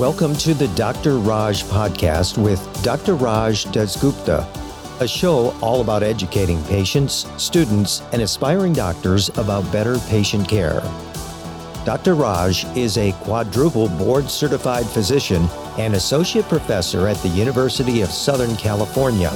[0.00, 1.18] Welcome to the Dr.
[1.18, 3.16] Raj podcast with Dr.
[3.16, 4.46] Raj Dasgupta,
[4.98, 10.80] a show all about educating patients, students, and aspiring doctors about better patient care.
[11.84, 12.14] Dr.
[12.14, 15.46] Raj is a quadruple board certified physician
[15.76, 19.28] and associate professor at the University of Southern California.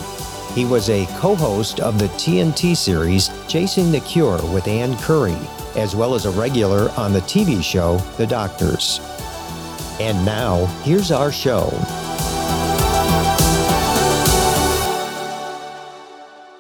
[0.55, 5.37] He was a co host of the TNT series Chasing the Cure with Ann Curry,
[5.77, 8.99] as well as a regular on the TV show The Doctors.
[10.01, 11.69] And now, here's our show.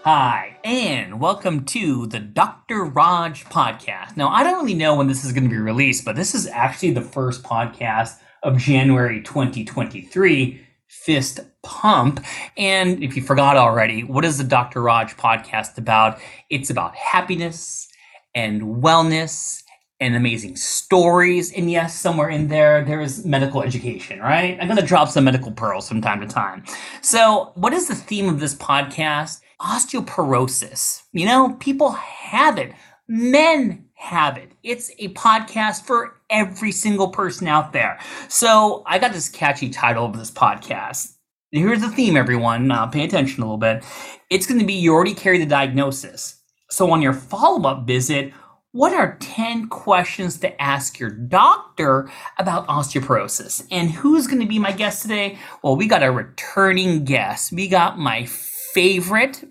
[0.05, 2.85] Hi, and welcome to the Dr.
[2.85, 4.17] Raj podcast.
[4.17, 6.47] Now, I don't really know when this is going to be released, but this is
[6.47, 12.25] actually the first podcast of January 2023, Fist Pump.
[12.57, 14.81] And if you forgot already, what is the Dr.
[14.81, 16.21] Raj podcast about?
[16.51, 17.89] It's about happiness
[18.33, 19.64] and wellness
[20.00, 21.53] and amazing stories.
[21.53, 24.59] And yes, somewhere in there, there is medical education, right?
[24.61, 26.64] I'm going to drop some medical pearls from time to time.
[27.00, 29.41] So, what is the theme of this podcast?
[29.61, 31.03] Osteoporosis.
[31.12, 32.72] You know, people have it,
[33.09, 34.53] men have it.
[34.62, 37.98] It's a podcast for every single person out there.
[38.28, 41.12] So, I got this catchy title of this podcast.
[41.53, 42.72] Here's the theme, everyone.
[42.72, 43.84] Uh, pay attention a little bit.
[44.28, 46.41] It's going to be you already carry the diagnosis.
[46.69, 48.33] So, on your follow up visit,
[48.75, 53.64] what are 10 questions to ask your doctor about osteoporosis?
[53.70, 55.39] And who's going to be my guest today?
[55.62, 57.53] Well, we got a returning guest.
[57.53, 59.44] We got my favorite,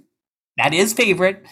[0.58, 1.46] that is favorite,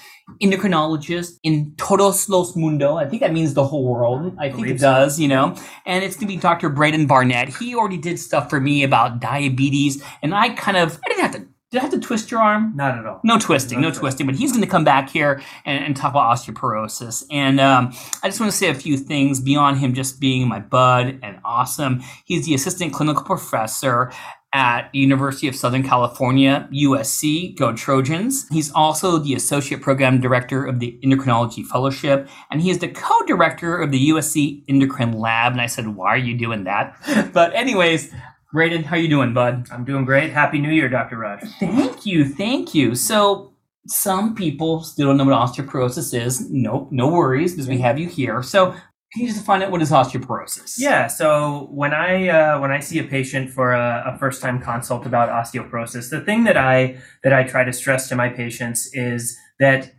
[0.43, 2.97] endocrinologist in todos los mundo.
[2.97, 4.35] I think that means the whole world.
[4.37, 5.55] I think it does, you know.
[5.85, 6.67] And it's going to be Dr.
[6.67, 7.55] Braden Barnett.
[7.55, 10.03] He already did stuff for me about diabetes.
[10.21, 12.73] And I kind of, I didn't have to did I have to twist your arm?
[12.75, 13.21] Not at all.
[13.23, 14.25] No twisting, no, No twisting.
[14.25, 17.23] But he's going to come back here and, and talk about osteoporosis.
[17.31, 20.59] And um, I just want to say a few things beyond him just being my
[20.59, 22.01] bud and awesome.
[22.25, 24.11] He's the assistant clinical professor
[24.53, 27.55] at the University of Southern California, USC.
[27.55, 28.49] Go Trojans.
[28.49, 33.77] He's also the associate program director of the Endocrinology Fellowship, and he is the co-director
[33.77, 35.53] of the USC Endocrine Lab.
[35.53, 38.13] And I said, "Why are you doing that?" but anyways.
[38.53, 39.67] Braden, how you doing, bud?
[39.71, 40.31] I'm doing great.
[40.31, 41.17] Happy New Year, Dr.
[41.17, 41.39] Raj.
[41.59, 42.95] Thank you, thank you.
[42.95, 43.53] So
[43.87, 46.49] some people still don't know what osteoporosis is.
[46.51, 48.43] Nope, no worries, because we have you here.
[48.43, 48.71] So
[49.13, 50.75] can you just find out what is osteoporosis?
[50.77, 54.61] Yeah, so when I uh, when I see a patient for a, a first time
[54.61, 58.93] consult about osteoporosis, the thing that I that I try to stress to my patients
[58.93, 59.93] is that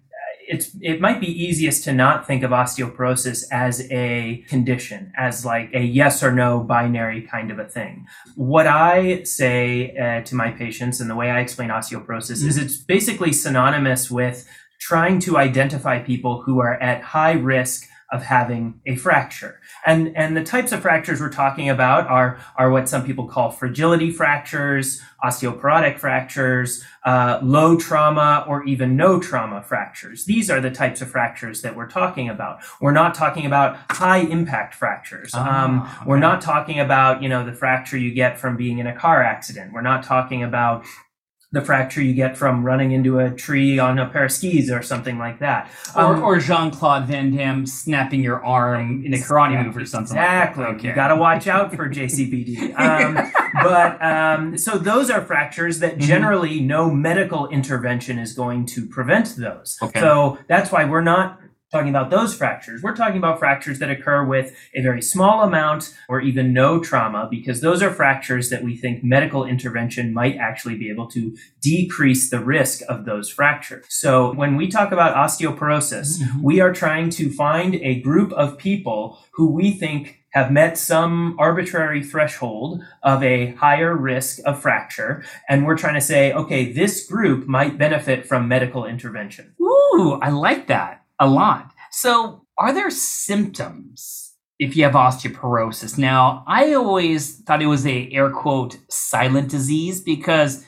[0.49, 5.71] it's it might be easiest to not think of osteoporosis as a condition, as like
[5.75, 8.07] a yes or no binary kind of a thing.
[8.35, 12.77] What I say uh, to my patients and the way I explain osteoporosis is it's
[12.77, 14.49] basically synonymous with
[14.81, 19.59] trying to identify people who are at high risk of having a fracture.
[19.87, 23.51] And, and the types of fractures we're talking about are, are what some people call
[23.51, 30.27] fragility fractures, osteoporotic fractures, uh, low trauma, or even no trauma fractures.
[30.27, 32.59] These are the types of fractures that we're talking about.
[32.81, 35.31] We're not talking about high impact fractures.
[35.35, 38.87] Ah, um, We're not talking about, you know, the fracture you get from being in
[38.87, 39.73] a car accident.
[39.73, 40.85] We're not talking about
[41.53, 44.81] the fracture you get from running into a tree on a pair of skis or
[44.81, 45.71] something like that.
[45.95, 49.85] Or, Um, or Jean Claude Van Damme snapping your arm in a karate move or
[49.85, 50.17] something.
[50.17, 50.49] like that.
[50.49, 50.65] Exactly.
[50.77, 50.89] Okay.
[50.89, 52.73] You got to watch out for JCVD.
[52.79, 53.31] Um,
[53.63, 56.01] but um, so those are fractures that Mhm.
[56.01, 59.77] generally no medical intervention is going to prevent those.
[59.83, 60.01] Okay.
[60.01, 61.39] So that's why we're not
[61.73, 62.83] talking about those fractures.
[62.83, 67.27] We're talking about fractures that occur with a very small amount or even no trauma
[67.31, 72.29] because those are fractures that we think medical intervention might actually be able to decrease
[72.29, 73.87] the risk of those fractures.
[73.89, 76.43] So when we talk about osteoporosis, Mhm.
[76.43, 81.37] we are trying to find a group of people who we think have met some
[81.39, 85.23] arbitrary threshold of a higher risk of fracture.
[85.49, 89.53] And we're trying to say, okay, this group might benefit from medical intervention.
[89.61, 91.73] Ooh, I like that a lot.
[91.91, 95.97] So, are there symptoms if you have osteoporosis?
[95.97, 100.65] Now, I always thought it was a air quote silent disease because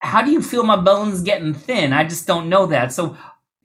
[0.00, 1.92] how do you feel my bones getting thin?
[1.92, 2.92] I just don't know that.
[2.92, 3.16] So,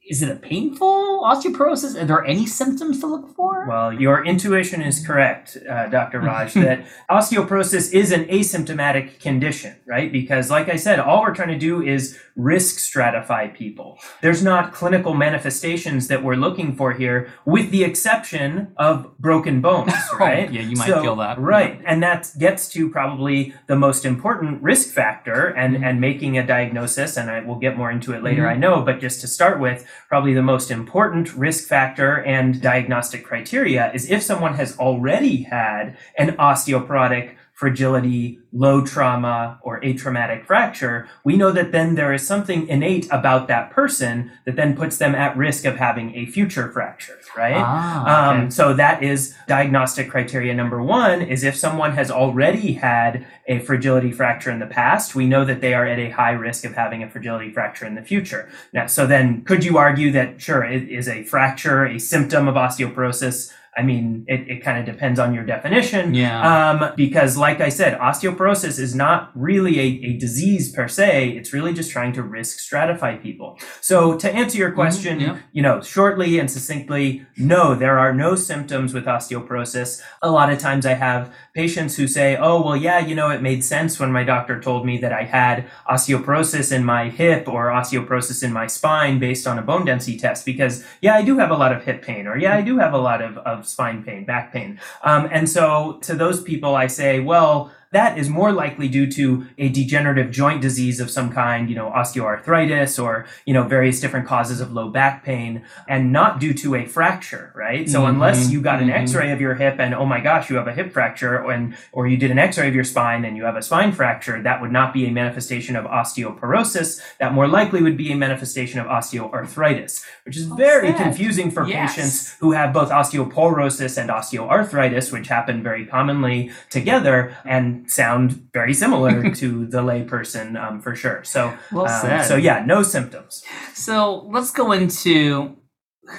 [0.10, 2.00] is it a painful osteoporosis?
[2.02, 3.66] Are there any symptoms to look for?
[3.68, 6.20] Well, your intuition is correct, uh, Dr.
[6.28, 10.12] Raj, that osteoporosis is an asymptomatic condition, right?
[10.12, 13.98] Because, like I said, all we're trying to do is risk stratify people.
[14.22, 19.94] There's not clinical manifestations that we're looking for here, with the exception of broken bones,
[20.20, 20.52] right?
[20.52, 21.40] yeah, you might So- feel that.
[21.40, 21.80] Right.
[21.86, 25.84] And that gets to probably the most important risk factor and, Mm-hmm.
[25.86, 27.16] and making a diagnosis.
[27.18, 28.50] And I will get more into it later, Mhm.
[28.52, 28.82] I know.
[28.82, 34.10] But just to start with, probably the most important risk factor and diagnostic criteria is
[34.10, 41.50] if someone has already had an osteoporotic fragility, low trauma, or atraumatic fracture, we know
[41.50, 45.63] that then there is something innate about that person that then puts them at risk
[45.63, 47.56] of having a future fracture, right?
[47.56, 48.42] Ah, okay.
[48.42, 53.60] Um, so that is diagnostic criteria number one is if someone has already had a
[53.60, 56.74] fragility fracture in the past, we know that they are at a high risk of
[56.74, 58.50] having a fragility fracture in the future.
[58.74, 62.56] Now, so then could you argue that sure, it is a fracture a symptom of
[62.56, 63.54] osteoporosis?
[63.75, 66.14] I mean, it, it kind of depends on your definition.
[66.14, 66.70] Yeah.
[66.72, 71.30] Um, because like I said, osteoporosis is not really a, a disease per se.
[71.30, 73.58] It's really just trying to risk stratify people.
[73.81, 75.40] So to answer your question, yeah.
[75.52, 80.02] you know, shortly and succinctly, no, there are no symptoms with osteoporosis.
[80.22, 83.42] A lot of times I have patients who say, oh, well, yeah, you know, it
[83.42, 87.68] made sense when my doctor told me that I had osteoporosis in my hip or
[87.68, 91.52] osteoporosis in my spine based on a bone density test because, yeah, I do have
[91.52, 94.04] a lot of hip pain or, yeah, I do have a lot of, of spine
[94.04, 94.80] pain, back pain.
[95.04, 99.45] Um, and so to those people, I say, well, that is more likely due to
[99.57, 104.28] a degenerative joint disease of some kind, you know, osteoarthritis or, you know, various different
[104.28, 107.88] causes of low back pain and not due to a fracture, right?
[107.90, 108.95] So Mhm, unless you got an mhm.
[109.04, 112.07] x-ray of your hip and, oh my gosh, you have a hip fracture and, or
[112.07, 114.72] you did an x-ray of your spine and you have a spine fracture, that would
[114.72, 117.00] not be a manifestation of osteoporosis.
[117.19, 121.95] That more likely would be a manifestation of osteoarthritis, which is very confusing for Yes.
[121.95, 128.74] patients who have both osteoporosis and osteoarthritis, which happen very commonly together and sound very
[128.74, 131.24] similar to the layperson um, for sure.
[131.24, 133.44] So, Well um, so yeah, no symptoms.
[133.74, 135.57] So let's go into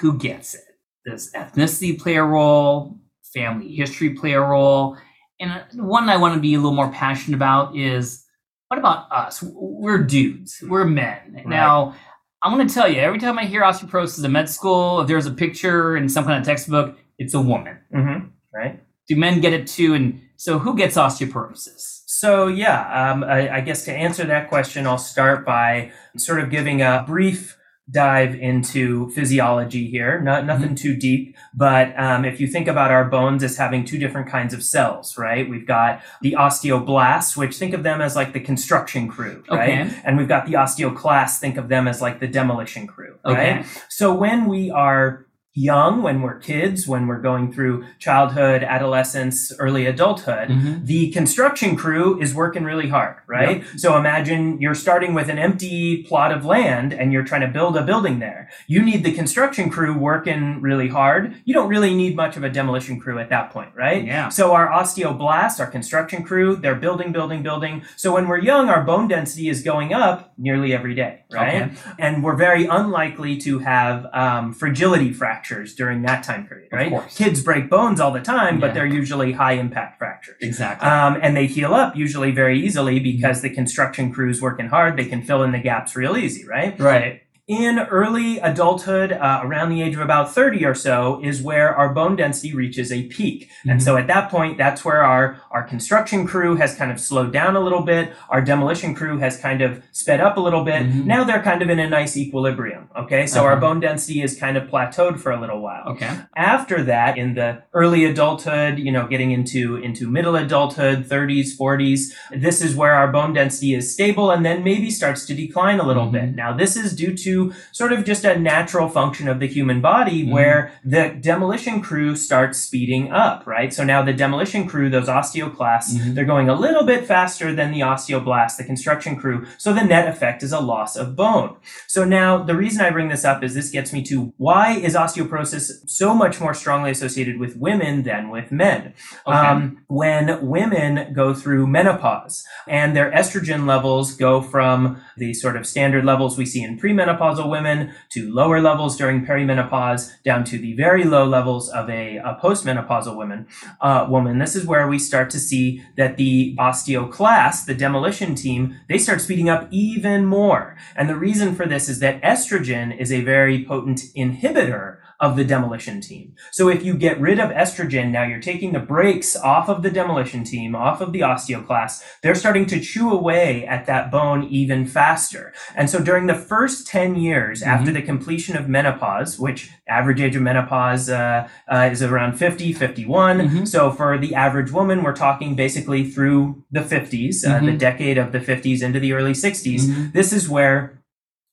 [0.00, 0.62] who gets it.
[1.06, 2.98] Does ethnicity play a role?
[3.32, 4.96] Family history play a role?
[5.40, 8.24] And uh, one I want to be a little more passionate about is
[8.68, 9.42] what about us?
[9.42, 10.62] We're dudes.
[10.66, 11.42] We're men.
[11.44, 11.94] Now,
[12.42, 15.26] I'm going to tell you, every time I hear osteoporosis in med school, if there's
[15.26, 17.78] a picture in some kind of textbook, it's a woman.
[17.92, 18.18] hmm
[18.52, 18.80] right.
[19.08, 19.94] Do men get it too?
[19.94, 22.02] And so who gets osteoporosis?
[22.06, 26.50] So yeah, um, I, I guess to answer that question, I'll start by sort of
[26.50, 27.58] giving a brief
[27.90, 30.20] dive into physiology here.
[30.20, 33.98] Not nothing too deep, but um, if you think about our bones as having two
[33.98, 35.48] different kinds of cells, right?
[35.48, 39.86] We've got the osteoblasts, which think of them as like the construction crew, right?
[39.86, 40.00] Okay.
[40.04, 43.58] And we've got the osteoclasts, think of them as like the demolition crew, right?
[43.58, 43.68] Okay.
[43.90, 49.86] So when we are young, when we're kids, when we're going through childhood, adolescence, early
[49.86, 50.84] adulthood, Mhm.
[50.84, 53.62] the construction crew is working really hard, right?
[53.76, 57.76] So imagine you're starting with an empty plot of land and you're trying to build
[57.76, 58.48] a building there.
[58.66, 61.34] You need the construction crew working really hard.
[61.44, 64.04] You don't really need much of a demolition crew at that point, right?
[64.04, 64.30] Yeah.
[64.30, 67.82] So our osteoblasts, our construction crew, they're building, building, building.
[67.94, 71.62] So when we're young, our bone density is going up nearly every day, right?
[71.62, 71.70] Okay.
[72.00, 75.43] And we're very unlikely to have um, fragility fractures
[75.76, 76.88] during that time period, Of right?
[76.90, 77.16] course.
[77.16, 78.72] Kids break bones all the time, but Yeah.
[78.74, 80.36] they're usually high impact fractures.
[80.40, 80.88] Exactly.
[80.88, 84.96] Um, and they heal up usually very easily because the construction crew's working hard.
[84.96, 86.78] They can fill in the gaps real easy, right?
[86.80, 87.20] right.
[87.46, 91.92] In early adulthood, uh, around the age of about 30 or so, is where our
[91.92, 93.50] bone density reaches a peak.
[93.68, 93.82] And Mhm.
[93.84, 97.54] so at that point, that's where our, our construction crew has kind of slowed down
[97.54, 98.14] a little bit.
[98.30, 100.84] Our demolition crew has kind of sped up a little bit.
[100.86, 101.04] Mhm.
[101.04, 102.88] Now they're kind of in a nice equilibrium.
[102.98, 103.26] Okay.
[103.26, 103.60] So our Uh-huh.
[103.60, 106.08] bone density is kind of plateaued for a little while Okay.
[106.34, 112.14] after that in the early adulthood you know getting into into middle adulthood 30s 40s
[112.34, 115.86] this is where our bone density is stable and then maybe starts to decline a
[115.86, 116.12] little Mhm.
[116.12, 117.33] bit now this is due to
[117.72, 120.30] sort of just a natural function of the human body Mhm.
[120.32, 125.92] where the demolition crew starts speeding up right so now the demolition crew those osteoclasts
[125.94, 126.14] Mhm.
[126.14, 130.06] they're going a little bit faster than the osteoblasts the construction crew so the net
[130.08, 131.50] effect is a loss of bone
[131.86, 134.94] so now the reason I bring this up is this gets me to why is
[134.94, 138.92] osteoporosis so much more strongly associated with women than with men?
[139.26, 139.36] Okay.
[139.36, 145.66] Um, when women go through menopause and their estrogen levels go from the sort of
[145.66, 150.58] standard levels we see in premenopause postmenopausal women to lower levels during perimenopause down to
[150.58, 153.46] the very low levels of a, a postmenopausal woman
[153.80, 154.38] uh, woman.
[154.38, 159.20] This is where we start to see that the osteoclast the demolition team they start
[159.20, 160.76] speeding up even more.
[160.96, 165.44] And the reason for this is that estrogen is a very potent inhibitor of the
[165.44, 166.34] demolition team.
[166.52, 169.90] So if you get rid of estrogen, now you're taking the brakes off of the
[169.90, 172.02] demolition team, off of the osteoclast.
[172.22, 175.54] They're starting to chew away at that bone even faster.
[175.74, 177.70] And so during the first 10 years mm-hmm.
[177.70, 182.74] after the completion of menopause, which average age of menopause uh, uh, is around 50,
[182.74, 183.38] 51.
[183.38, 183.64] Mm-hmm.
[183.64, 187.66] So for the average woman, we're talking basically through the 50s, uh, mm-hmm.
[187.66, 189.80] the decade of the 50s into the early 60s.
[189.80, 190.10] Mm-hmm.
[190.12, 191.03] This is where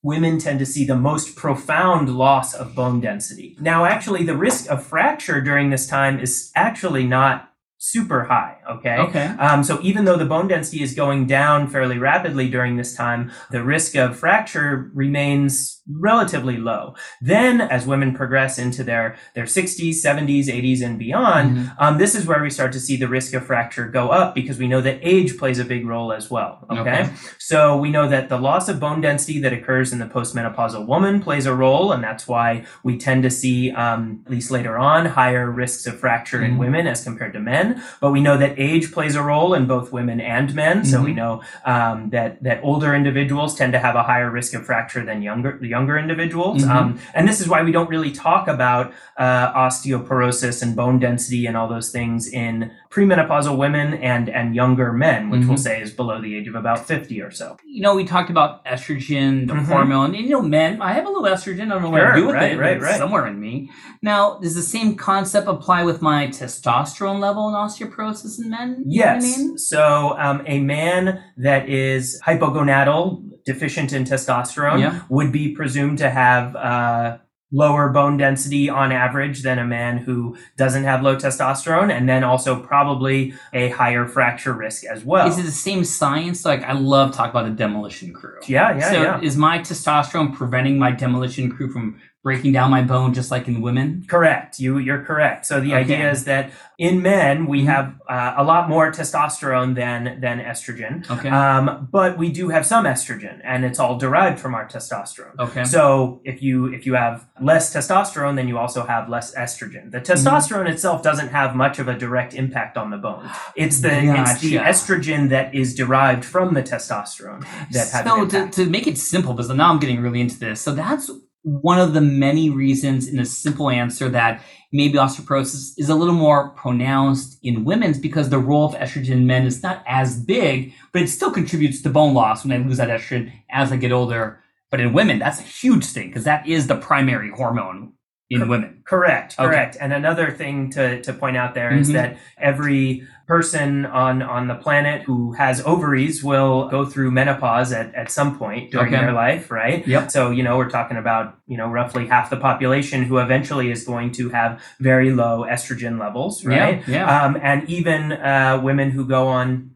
[0.03, 3.55] women tend to see the most profound loss of bone density.
[3.60, 7.50] Now, actually, the risk of fracture during this time is actually not
[7.84, 8.58] super high.
[8.70, 8.96] Okay.
[8.96, 9.26] Okay.
[9.40, 13.32] Um, so even though the bone density is going down fairly rapidly during this time,
[13.50, 16.94] the risk of fracture remains relatively low.
[17.22, 21.84] Then, as women progress into their their 60s, 70s, 80s, and beyond, mm-hmm.
[21.84, 24.60] um, this is where we start to see the risk of fracture go up because
[24.60, 26.68] we know that age plays a big role as well.
[26.70, 26.82] Okay.
[26.82, 27.10] okay.
[27.40, 31.20] So we know that the loss of bone density that occurs in the postmenopausal woman
[31.20, 35.08] plays a role, and that's why we tend to see, um, at least later on,
[35.08, 36.54] higher risks of fracture mm-hmm.
[36.54, 37.71] in women as compared to men.
[38.00, 40.86] But we know that age plays a role in both women and men.
[40.86, 41.06] So mm-hmm.
[41.06, 45.06] we know um, that that older individuals tend to have a higher risk of fracture
[45.06, 46.63] than younger younger individuals.
[46.63, 46.72] Mm-hmm.
[46.72, 51.46] Um, and this is why we don't really talk about uh, osteoporosis and bone density
[51.46, 55.50] and all those things in premenopausal women and and younger men, which mm-hmm.
[55.50, 57.58] we'll say is below the age of about fifty or so.
[57.66, 59.66] You know, we talked about estrogen, the mm-hmm.
[59.66, 60.82] hormone, and you know, men.
[60.82, 61.68] I have a little estrogen.
[61.68, 62.58] I don't know what sure, to do with right, it.
[62.58, 62.98] Right, right.
[62.98, 63.70] Somewhere in me.
[64.01, 68.84] Now, does the same concept apply with my testosterone level osteoporosis in men?
[68.86, 69.24] You yes.
[69.24, 69.58] I mean?
[69.58, 75.01] So, um, a man that is hypogonadal, deficient in testosterone, yeah.
[75.10, 76.56] would be presumed to have.
[76.56, 77.18] Uh,
[77.51, 82.24] lower bone density on average than a man who doesn't have low testosterone and then
[82.24, 85.27] also probably a higher fracture risk as well.
[85.27, 86.46] Is it the same science?
[86.46, 88.39] Like I love talking about the demolition crew.
[88.48, 88.91] Yeah, yeah.
[88.91, 89.22] So yeah.
[89.22, 93.62] is my testosterone preventing my demolition crew from breaking down my bone just like in
[93.62, 94.06] women?
[94.08, 94.60] Correct.
[94.60, 95.46] You you're correct.
[95.46, 95.82] So the okay.
[95.82, 97.68] idea is that in men we mm-hmm.
[97.68, 101.10] have uh, a lot more testosterone than than estrogen.
[101.10, 101.30] Okay.
[101.30, 105.38] Um, but we do have some estrogen, and it's all derived from our testosterone.
[105.40, 105.63] Okay.
[105.63, 109.92] So if you if you have less testosterone, then you also have less estrogen.
[109.92, 110.13] The mm-hmm.
[110.13, 110.74] testosterone mm-hmm.
[110.74, 113.30] itself doesn't have much of a direct impact on the bone.
[113.56, 114.32] It's the gotcha.
[114.32, 118.04] it's the estrogen that is derived from the testosterone that has.
[118.06, 120.62] So to, to make it simple, because now I'm getting really into this.
[120.62, 121.10] So that's
[121.44, 126.14] one of the many reasons in a simple answer that maybe osteoporosis is a little
[126.14, 130.74] more pronounced in women's because the role of estrogen in men is not as big,
[130.92, 133.92] but it still contributes to bone loss when they lose that estrogen as they get
[133.92, 134.40] older.
[134.70, 137.94] But in women, that's a huge thing because that is the primary hormone
[138.30, 138.82] in women.
[138.86, 139.76] Correct, correct.
[139.76, 139.84] Okay.
[139.84, 141.82] And another thing to, to point out there mm-hmm.
[141.82, 147.72] is that every person on, on the planet who has ovaries will go through menopause
[147.72, 149.06] at, at some point during okay.
[149.06, 149.88] their life, right?
[149.88, 150.12] Yep.
[150.12, 153.86] So, you know, we're talking about, you know, roughly half the population who eventually is
[153.86, 156.86] going to have very low estrogen levels, right?
[156.86, 156.94] Yeah.
[156.94, 157.24] yeah.
[157.24, 159.71] Um, and even uh, women who go on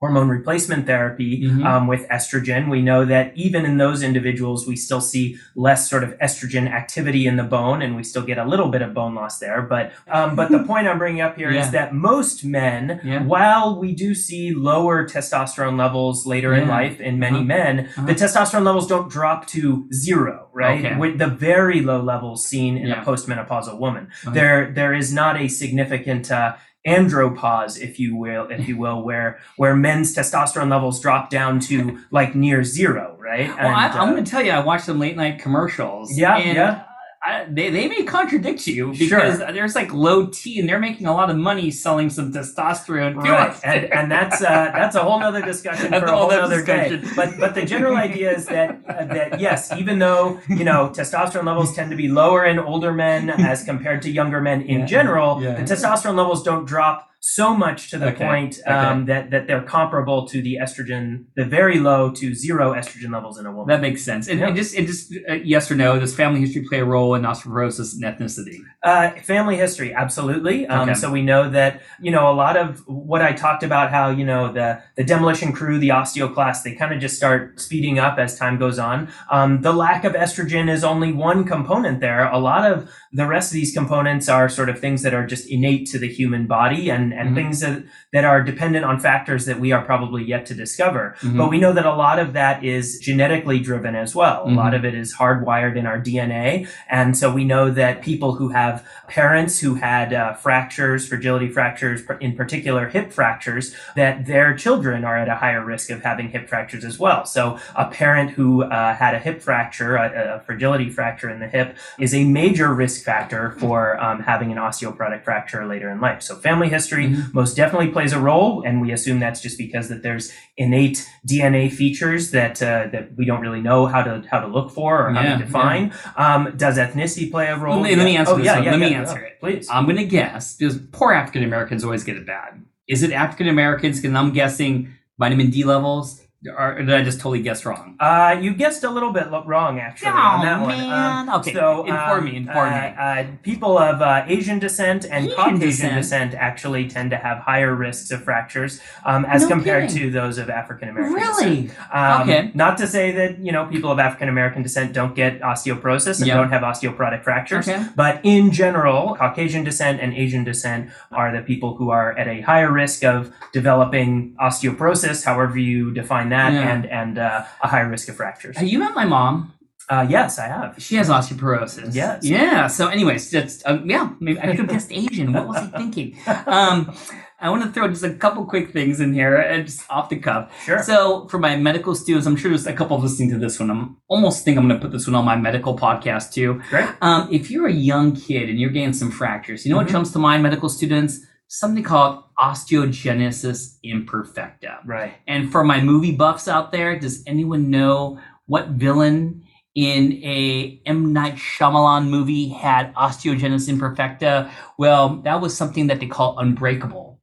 [0.00, 1.64] hormone replacement therapy mm-hmm.
[1.64, 2.68] um, with estrogen.
[2.68, 7.26] We know that even in those individuals, we still see less sort of estrogen activity
[7.26, 9.62] in the bone, and we still get a little bit of bone loss there.
[9.62, 11.64] But um, but the point I'm bringing up here yeah.
[11.64, 13.22] is that most men, yeah.
[13.22, 16.62] while we do see lower testosterone levels later yeah.
[16.62, 17.44] in life in many uh-huh.
[17.44, 18.04] men, uh-huh.
[18.04, 20.84] the testosterone levels don't drop to zero, right?
[20.84, 20.96] Okay.
[20.96, 24.32] With the very low levels seen in a postmenopausal woman, uh-huh.
[24.32, 29.38] there there is not a significant uh, andropause, if you will, if you will, where
[29.56, 33.48] where men's testosterone levels drop down to like near zero, right?
[33.48, 36.16] Well, and, I, am uh, going to tell you, I watched some late night commercials.
[36.16, 36.84] Yeah, yeah.
[37.26, 39.52] I, they, they may contradict you because sure.
[39.52, 43.16] there's like low T and they're making a lot of money selling some testosterone.
[43.16, 43.58] Right.
[43.64, 47.02] and, and that's uh, that's a whole other discussion for a whole other day.
[47.16, 51.46] But but the general idea is that uh, that yes, even though you know testosterone
[51.46, 54.86] levels tend to be lower in older men as compared to younger men in yeah.
[54.86, 55.54] general, yeah.
[55.54, 58.24] the testosterone levels don't drop so much to the okay.
[58.24, 59.06] point um, okay.
[59.06, 63.46] that that they're comparable to the estrogen, the very low to zero estrogen levels in
[63.46, 63.66] a woman.
[63.66, 64.28] That makes sense.
[64.28, 67.16] And, and just, and just uh, yes or no, does family history play a role
[67.16, 68.60] in osteoporosis and ethnicity?
[68.84, 70.68] Uh, family history, absolutely.
[70.68, 70.94] Um, okay.
[70.94, 74.24] So we know that you know a lot of what I talked about, how you
[74.24, 78.38] know the the demolition crew, the osteoclast, they kind of just start speeding up as
[78.38, 79.08] time goes on.
[79.32, 82.30] Um, the lack of estrogen is only one component there.
[82.30, 85.44] A lot of the rest of these components are sort of things that are just
[85.50, 87.34] innate to the human body and, and Mhm.
[87.34, 87.82] things that,
[88.12, 91.14] that are dependent on factors that we are probably yet to discover.
[91.22, 91.38] Mhm.
[91.38, 94.44] But we know that a lot of that is genetically driven as well.
[94.46, 94.76] A lot Mhm.
[94.76, 96.66] of it is hardwired in our DNA.
[96.90, 102.02] And so we know that people who have parents who had uh, fractures, fragility fractures,
[102.20, 106.48] in particular hip fractures, that their children are at a higher risk of having hip
[106.48, 107.24] fractures as well.
[107.24, 111.48] So a parent who uh, had a hip fracture, a, a fragility fracture in the
[111.48, 116.20] hip, is a major risk factor for um, having an osteoporotic fracture later in life.
[116.20, 117.32] So family history Mhm.
[117.32, 121.70] most definitely plays a role, and we assume that's just because that there's innate DNA
[121.72, 125.12] features that uh, that we don't really know how to how to look for or
[125.12, 125.92] how Yeah, to define.
[126.16, 127.76] Um, does ethnicity play a role?
[127.80, 129.26] Let me- let me answer oh, this yeah, yeah, Let me answer yeah.
[129.28, 129.40] it.
[129.40, 129.68] please.
[129.70, 132.60] I'm going to guess because poor African Americans always get it bad.
[132.88, 134.04] Is it African Americans?
[134.04, 136.22] And I'm guessing vitamin D levels.
[136.56, 137.96] Or did I just totally guess wrong?
[137.98, 140.68] Uh, you guessed a little bit lo- wrong, actually, on that one.
[140.78, 141.28] man.
[141.30, 142.36] okay, So, inform um, me.
[142.36, 142.94] Inform uh, me.
[142.98, 145.60] Uh, people of uh, Asian descent and Asian Caucasian
[145.94, 145.94] descent?
[145.96, 146.34] descent.
[146.34, 150.04] actually tend to have higher risks of fractures um, as No compared kidding.
[150.04, 151.50] to those of African American descent.
[151.50, 151.70] Really?
[151.92, 152.50] Um, Okay.
[152.54, 156.26] Not to say that you know people of African American descent don't get osteoporosis and
[156.28, 156.36] Yeah.
[156.36, 157.84] don't have osteoporotic fractures, Okay.
[157.96, 162.42] but in general, Caucasian descent and Asian descent are the people who are at a
[162.42, 166.72] higher risk of developing osteoporosis, however you define that, Yeah.
[166.72, 168.56] and and uh, a higher risk of fractures.
[168.56, 169.52] Have you met my mom?
[169.88, 170.74] Uh, yes, I have.
[170.82, 171.94] She has osteoporosis.
[171.94, 172.24] Yes.
[172.24, 172.66] Yeah.
[172.66, 174.10] So, anyways, that's um, yeah.
[174.18, 175.32] Maybe I could have guessed Asian.
[175.32, 176.18] What was he thinking?
[176.46, 176.96] Um,
[177.38, 180.16] I want to throw just a couple quick things in here, and just off the
[180.16, 180.50] cuff.
[180.64, 180.82] Sure.
[180.82, 183.70] So, for my medical students, I'm sure there's a couple listening to this one.
[183.70, 186.62] I'm almost think I'm going to put this one on my medical podcast too.
[186.70, 186.88] Great.
[187.02, 189.90] Um, if you're a young kid and you're getting some fractures, you know what Mhm.
[189.92, 191.20] jumps to mind, medical students?
[191.48, 194.78] Something called osteogenesis imperfecta.
[194.84, 195.14] Right.
[195.26, 199.42] And for my movie buffs out there, does anyone know what villain
[199.74, 204.50] in a M Night Shyamalan movie had osteogenesis imperfecta?
[204.78, 207.20] Well, that was something that they call Unbreakable.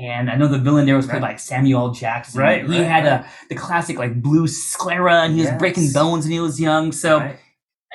[0.00, 1.34] And I know the villain there was played Right.
[1.34, 2.40] by Samuel Jackson.
[2.40, 3.20] Right, He right, had right.
[3.20, 5.58] a the classic like blue sclera, and he was Yes.
[5.58, 6.90] breaking bones when he was young.
[6.92, 7.32] So.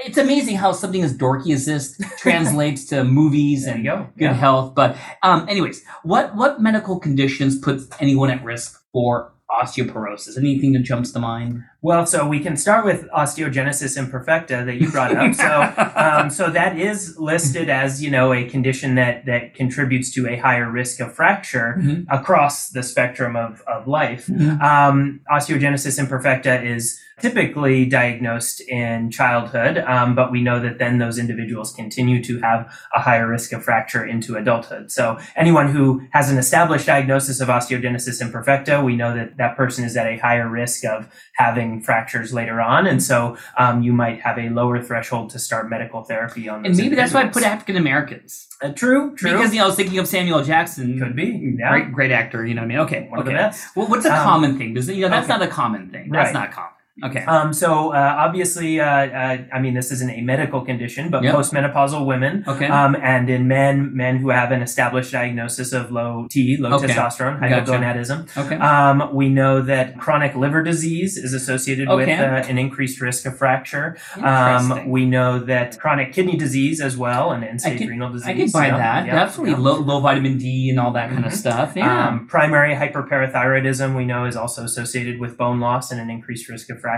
[0.06, 4.08] It's amazing how something as dorky as this translates to movies and go.
[4.18, 4.34] good Yeah.
[4.34, 4.76] health.
[4.76, 10.38] But um, anyways, what what medical conditions put anyone at risk for osteoporosis?
[10.38, 11.64] Anything that jumps to mind?
[11.82, 15.34] Well, so we can start with osteogenesis imperfecta that you brought up.
[15.34, 20.28] So, um, so that is listed as you know a condition that that contributes to
[20.28, 22.06] a higher risk of fracture Mhm.
[22.10, 24.28] across the spectrum of of life.
[24.28, 24.62] Mhm.
[24.62, 31.20] Um, osteogenesis imperfecta is typically diagnosed in childhood, um, but we know that then those
[31.20, 32.62] individuals continue to have
[32.96, 34.90] a higher risk of fracture into adulthood.
[34.90, 39.84] So anyone who has an established diagnosis of osteogenesis imperfecta, we know that that person
[39.84, 44.22] is at a higher risk of having fractures later on, and so um, you might
[44.22, 46.66] have a lower threshold to start medical therapy on.
[46.66, 47.44] And maybe that's why I put.
[47.44, 48.48] African Americans.
[48.62, 49.32] Uh, true, true.
[49.34, 51.00] Because you know, I was thinking of Samuel Jackson.
[51.00, 51.70] Could be, yeah.
[51.72, 52.46] Great, great actor.
[52.46, 52.80] You know what I mean?
[52.80, 53.52] Okay, One okay.
[53.76, 54.74] Well, what's a Um, common thing?
[54.74, 55.38] Does you know that's okay.
[55.40, 56.10] not a common thing.
[56.10, 56.34] That's Right.
[56.34, 56.72] not common.
[57.04, 57.24] Okay.
[57.26, 61.36] Um, so uh, obviously, uh, uh, I mean, this isn't a medical condition, but Yep.
[61.36, 62.68] postmenopausal women, Okay.
[62.68, 66.88] um, and in men, men who have an established diagnosis of low T, low Okay.
[66.88, 67.72] testosterone, Gotcha.
[67.72, 68.38] hypogonadism.
[68.38, 68.56] okay.
[68.58, 72.16] Um, we know that chronic liver disease is associated with Okay.
[72.18, 73.96] uh, an increased risk of fracture.
[74.22, 78.28] Um, we know that chronic kidney disease as well, and end-stage renal disease.
[78.28, 79.06] I can buy yeah, that.
[79.06, 79.58] yeah, Definitely yeah.
[79.58, 81.36] low, low vitamin D and all that kind of Mhm.
[81.36, 81.74] stuff.
[81.76, 82.08] Yeah.
[82.08, 86.70] Um, primary hyperparathyroidism we know is also associated with bone loss and an increased risk
[86.70, 86.89] of fracture.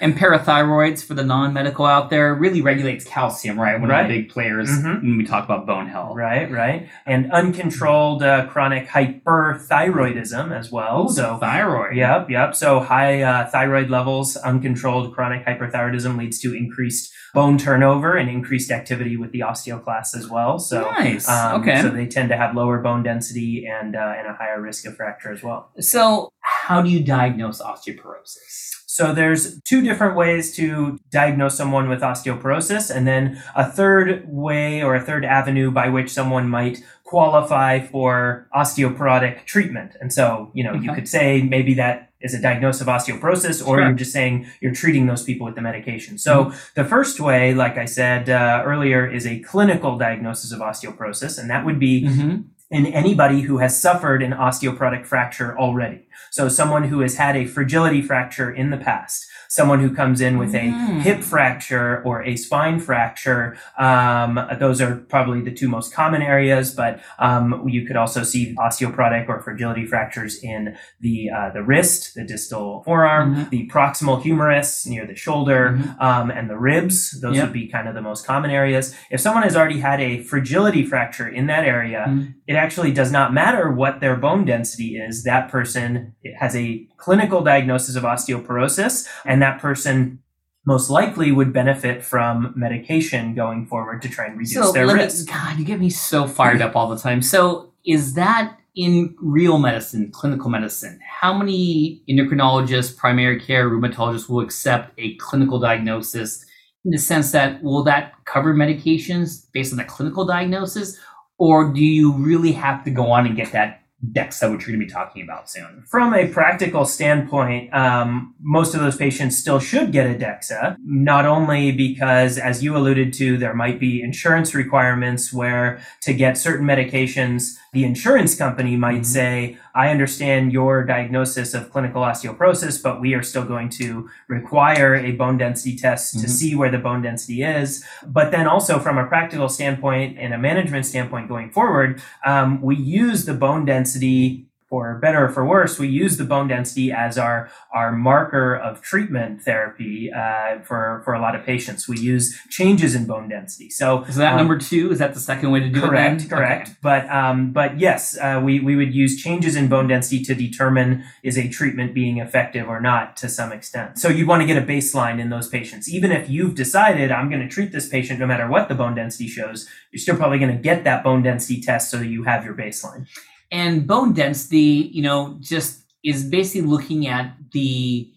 [0.00, 3.80] And parathyroids for the non-medical out there really regulates calcium, right?
[3.80, 4.02] One Right.
[4.02, 5.02] of the big players Mhm.
[5.02, 6.16] when we talk about bone health.
[6.16, 6.88] Right, right.
[7.06, 11.06] And uncontrolled uh, chronic hyperthyroidism as well.
[11.08, 11.96] Oh, so, thyroid.
[11.96, 12.54] yep, yep.
[12.54, 18.70] So, high uh, thyroid levels, uncontrolled chronic hyperthyroidism leads to increased bone turnover and increased
[18.72, 20.58] activity with the osteoclasts as well.
[20.58, 21.28] So, nice.
[21.28, 21.80] um, okay.
[21.80, 24.96] so they tend to have lower bone density and uh, and a higher risk of
[24.96, 25.70] fracture as well.
[25.78, 28.68] So, how do you diagnose osteoporosis?
[29.00, 34.82] So there's two different ways to diagnose someone with osteoporosis, and then a third way
[34.82, 39.96] or a third avenue by which someone might qualify for osteoporotic treatment.
[40.02, 43.76] And so, you know, you could say maybe that is a diagnosis of osteoporosis, or
[43.78, 43.80] Sure.
[43.80, 46.18] you're just saying you're treating those people with the medication.
[46.18, 51.38] So the first way, like I said uh, earlier, is a clinical diagnosis of osteoporosis,
[51.38, 52.42] and that would be Mm-hmm.
[52.70, 56.06] In anybody who has suffered an osteoporotic fracture already.
[56.30, 60.38] So someone who has had a fragility fracture in the past, someone who comes in
[60.38, 61.00] with a Mm.
[61.02, 63.56] hip fracture or a spine fracture.
[63.76, 68.54] Um, those are probably the two most common areas, but um, you could also see
[68.54, 73.50] osteoporotic or fragility fractures in the uh, the wrist, the distal forearm, Mhm.
[73.50, 76.00] the proximal humerus near the shoulder, Mhm.
[76.00, 77.20] um, and the ribs.
[77.20, 77.44] Those Yep.
[77.46, 78.94] would be kind of the most common areas.
[79.10, 82.34] If someone has already had a fragility fracture in that area, Mhm.
[82.46, 85.24] it actually does not matter what their bone density is.
[85.24, 90.20] That person has a clinical diagnosis of osteoporosis, and that person
[90.66, 94.94] most likely would benefit from medication going forward to try and reduce So their me,
[94.94, 95.26] risk.
[95.28, 97.22] God, you get me so fired up all the time.
[97.22, 101.00] So is that in real medicine, clinical medicine?
[101.20, 106.44] How many endocrinologists, primary care, rheumatologists will accept a clinical diagnosis
[106.84, 110.98] in the sense that will that cover medications based on the clinical diagnosis?
[111.38, 113.82] Or do you really have to go on and get that
[114.12, 115.84] DEXA, which you're going to be talking about soon?
[115.86, 121.26] From a practical standpoint, um, most of those patients still should get a DEXA, not
[121.26, 126.66] only because, as you alluded to, there might be insurance requirements where to get certain
[126.66, 129.06] medications, the insurance company might Mhm.
[129.06, 134.94] say, I understand your diagnosis of clinical osteoporosis, but we are still going to require
[134.94, 136.30] a bone density test to Mhm.
[136.30, 137.84] see where the bone density is.
[138.06, 142.74] But then also from a practical standpoint and a management standpoint going forward, um, we
[142.76, 147.18] use the bone density for better or for worse, we use the bone density as
[147.18, 151.88] our our marker of treatment therapy uh, for for a lot of patients.
[151.88, 153.68] We use changes in bone density.
[153.68, 154.92] So Is that um, number two?
[154.92, 156.30] Is that the second way to do correct, it?
[156.30, 156.68] Correct, correct.
[156.68, 156.76] Okay.
[156.82, 161.04] But um, but yes, uh, we we would use changes in bone density to determine
[161.24, 163.98] is a treatment being effective or not to some extent.
[163.98, 167.28] So you'd want to get a baseline in those patients, even if you've decided I'm
[167.28, 169.68] going to treat this patient no matter what the bone density shows.
[169.90, 172.54] You're still probably going to get that bone density test so that you have your
[172.54, 173.08] baseline.
[173.50, 178.10] And bone density you know just is basically looking at the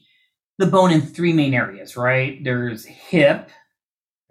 [0.59, 3.49] the bone in three main areas right there's hip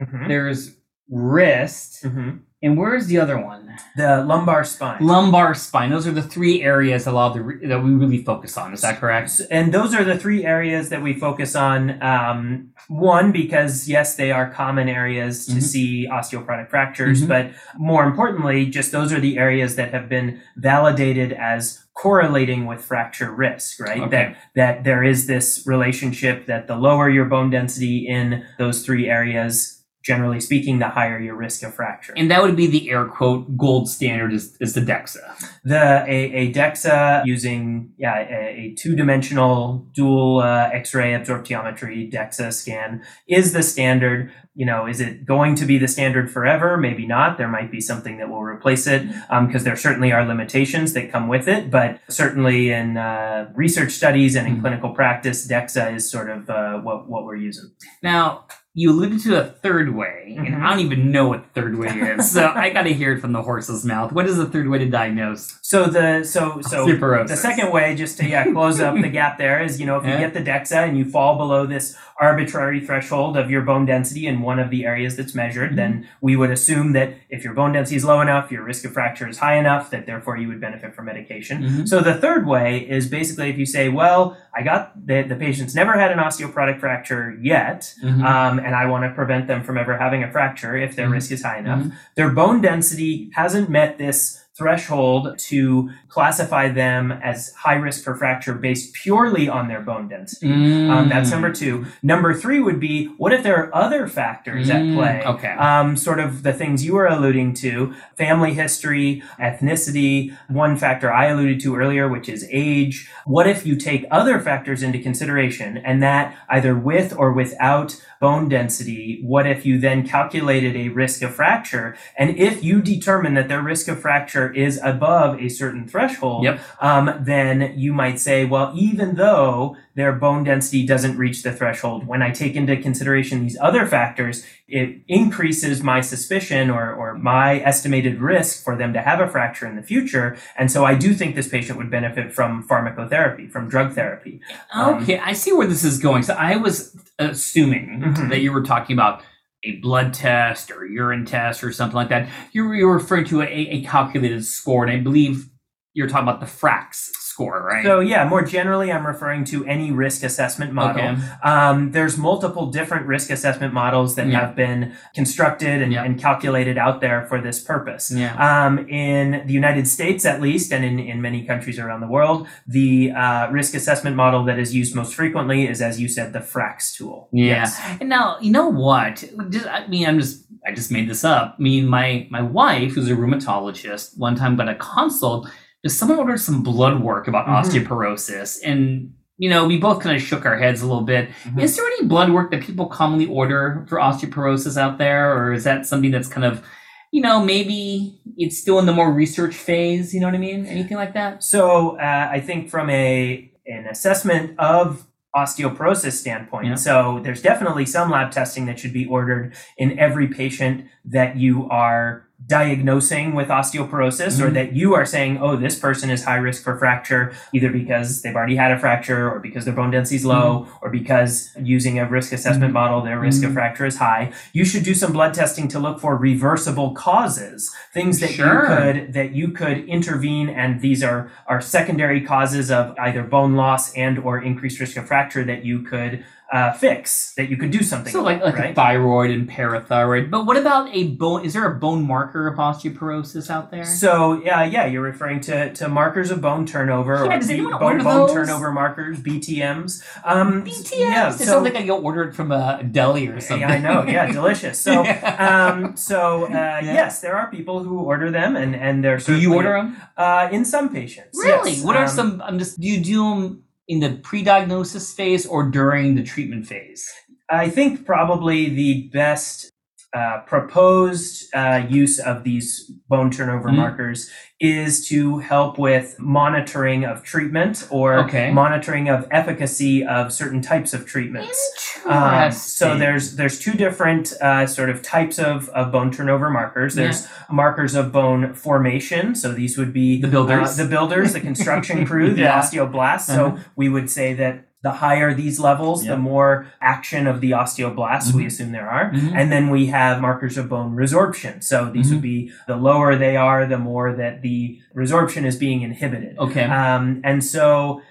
[0.00, 0.28] Mhm.
[0.28, 0.76] there's
[1.10, 2.40] wrist Mhm.
[2.62, 3.61] And where's the other one
[3.96, 4.98] The lumbar spine.
[5.05, 8.22] lumbar spine those are the three areas a lot of the re- that we really
[8.22, 12.01] focus on is that correct And those are the three areas that we focus on.
[12.03, 15.62] Um, one, because yes, they are common areas to Mhm.
[15.62, 17.29] see osteoporotic fractures, Mhm.
[17.29, 22.81] but more importantly, just those are the areas that have been validated as correlating with
[22.85, 24.01] fracture risk, right?
[24.03, 24.09] Okay.
[24.09, 29.09] That that there is this relationship that the lower your bone density in those three
[29.11, 32.12] areas, generally speaking, the higher your risk of fracture.
[32.16, 35.18] and that would be the air quote gold standard is, is the dexa
[35.64, 42.52] the a, a DEXA using yeah a, a two dimensional dual uh, X-ray absorptiometry DEXA
[42.52, 44.32] scan is the standard.
[44.54, 46.76] You know, is it going to be the standard forever?
[46.76, 47.38] Maybe not.
[47.38, 49.02] There might be something that will replace it
[49.46, 51.70] because there certainly are limitations that come with it.
[51.70, 54.60] But certainly in uh, research studies and in Mhm.
[54.60, 57.70] clinical practice, DEXA is sort of uh, what what we're using.
[58.02, 60.62] now you alluded to a third way and Mhm.
[60.62, 63.42] i don't even know what third way is so i gotta hear it from the
[63.42, 67.70] horse's mouth what is the third way to diagnose So the so so the second
[67.70, 70.20] way, just to yeah close up the gap there, is you know if you Yeah.
[70.20, 74.40] get the DEXA and you fall below this arbitrary threshold of your bone density in
[74.42, 75.76] one of the areas that's measured, Mm-hmm.
[75.76, 78.92] then we would assume that if your bone density is low enough, your risk of
[78.92, 81.56] fracture is high enough that therefore you would benefit from medication.
[81.62, 81.88] Mhm.
[81.88, 85.74] So the third way is basically if you say, well, I got the the patient's
[85.74, 88.22] never had an osteoporotic fracture yet, Mhm.
[88.24, 91.12] um, and I want to prevent them from ever having a fracture if their Mhm.
[91.18, 91.80] risk is high enough.
[91.82, 91.92] Mhm.
[92.14, 98.52] Their bone density hasn't met this threshold to classify them as high risk for fracture
[98.52, 100.46] based purely on their bone density.
[100.52, 101.32] Um, that's Mm.
[101.32, 101.86] number two.
[102.02, 105.22] Number three would be what if there are other factors at Mm, play?
[105.24, 105.52] okay.
[105.52, 111.26] Um, sort of the things you were alluding to family history, ethnicity, one factor I
[111.26, 113.08] alluded to earlier, which is age.
[113.24, 118.48] What if you take other factors into consideration and that either with or without bone
[118.48, 121.96] density, what if you then calculated a risk of fracture?
[122.18, 126.61] And if you determine that their risk of fracture is above a certain threshold, Yep.
[126.81, 132.07] um, then you might say, well, even though their bone density doesn't reach the threshold,
[132.07, 137.61] when I take into consideration these other factors, it increases my suspicion or, or my
[137.61, 140.37] estimated risk for them to have a fracture in the future.
[140.57, 144.40] And so I do think this patient would benefit from pharmacotherapy, from drug therapy.
[144.72, 146.22] Um, Okay, I see where this is going.
[146.22, 148.31] So I was assuming Mhm.
[148.31, 149.22] that you were talking about
[149.64, 152.29] a blood test or urine test or something like that.
[152.53, 155.48] You're, you were referring to a, a calculated score, and I believe
[155.94, 157.85] you're talking about the FRAX score, right?
[157.85, 161.03] So yeah, more generally, I'm referring to any risk assessment model.
[161.03, 161.21] Okay.
[161.53, 164.40] Um, there's multiple different risk assessment models that Yeah.
[164.40, 164.81] have been
[165.14, 166.05] constructed and, Yeah.
[166.05, 168.05] and calculated out there for this purpose.
[168.14, 168.33] Yeah.
[168.49, 172.47] Um, in the United States, at least, and in, in many countries around the world,
[172.66, 176.40] the uh, risk assessment model that is used most frequently is, as you said, the
[176.40, 177.29] FRAX tool.
[177.33, 177.47] Yeah.
[177.62, 177.81] Yes.
[178.01, 179.25] And now, you know what?
[179.51, 181.57] Just, I mean, I'm just, I just made this up.
[181.59, 185.49] I mean, my, my wife, who's a rheumatologist, one time got a consult,
[185.88, 187.62] someone ordered some blood work about Mhm.
[187.87, 188.59] osteoporosis.
[188.64, 191.29] And, you know, we both kind of shook our heads a little bit.
[191.45, 191.62] Mhm.
[191.62, 195.37] Is there any blood work that people commonly order for osteoporosis out there?
[195.37, 196.62] Or is that something that's kind of,
[197.11, 200.14] you know, maybe it's still in the more research phase?
[200.14, 200.66] You know what I mean?
[200.66, 201.42] Anything like that?
[201.42, 205.05] So uh, I think from a an assessment of
[205.37, 206.75] osteoporosis standpoint, Yeah.
[206.75, 211.68] so there's definitely some lab testing that should be ordered in every patient that you
[211.71, 214.55] are diagnosing with osteoporosis or Mhm.
[214.55, 218.35] that you are saying, oh, this person is high risk for fracture, either because they've
[218.35, 222.07] already had a fracture or because their bone density is low or because using a
[222.07, 222.74] risk assessment Mhm.
[222.74, 223.55] model, their risk of Mhm.
[223.55, 224.31] fracture is high.
[224.52, 228.62] You should do some blood testing to look for reversible causes, things that Sure.
[228.62, 233.55] you could that you could intervene and these are are secondary causes of either bone
[233.55, 237.70] loss and or increased risk of fracture that you could uh, fix that you could
[237.70, 240.30] do something So like about, like a right thyroid and parathyroid.
[240.30, 241.44] But what about a bone?
[241.46, 243.84] Is there a bone marker of osteoporosis out there?
[243.86, 247.82] so yeah yeah you're referring to, to markers of bone turnover Yeah, does anyone bone,
[247.82, 248.32] order bone those?
[248.34, 250.98] turnover markers btms um BTS.
[250.98, 253.66] yeah it so sounds like I go order it from a deli or something.
[253.68, 255.04] yeah, I know yeah delicious so
[255.38, 256.48] um so uh,
[256.82, 256.92] Yeah.
[257.00, 259.96] yes there are people who order them and and they're do you order them?
[260.16, 261.72] uh in some patients Really?
[261.72, 261.84] yes.
[261.84, 262.42] What are Um, some?
[262.42, 262.78] I'm just.
[262.80, 267.11] Do you do them in the pre-diagnosis phase or during the treatment phase?
[267.51, 269.71] I think probably the best
[270.14, 273.77] uh, proposed uh, use of these bone turnover Mhm.
[273.77, 278.53] markers is to help with monitoring of treatment or Okay.
[278.53, 281.59] monitoring of efficacy of certain types of treatments.
[282.07, 286.94] Um, so there's there's two different uh, sort of types of, of bone turnover markers.
[286.94, 289.35] There's markers of bone formation.
[289.35, 290.79] So these would be The builders.
[290.79, 292.61] uh, the builders, the construction crew, the Yeah.
[292.61, 293.31] osteoblasts.
[293.31, 293.57] Uh-huh.
[293.57, 296.12] So we would say that the higher these levels, Yeah.
[296.12, 298.47] the more action of the osteoblasts we Mhm.
[298.47, 299.11] assume there are.
[299.12, 299.33] Mhm.
[299.35, 301.62] And then we have markers of bone resorption.
[301.62, 302.12] So these Mhm.
[302.14, 306.37] would be the lower they are, the more that the resorption is being inhibited.
[306.38, 306.64] okay.
[306.64, 308.03] Um, and so,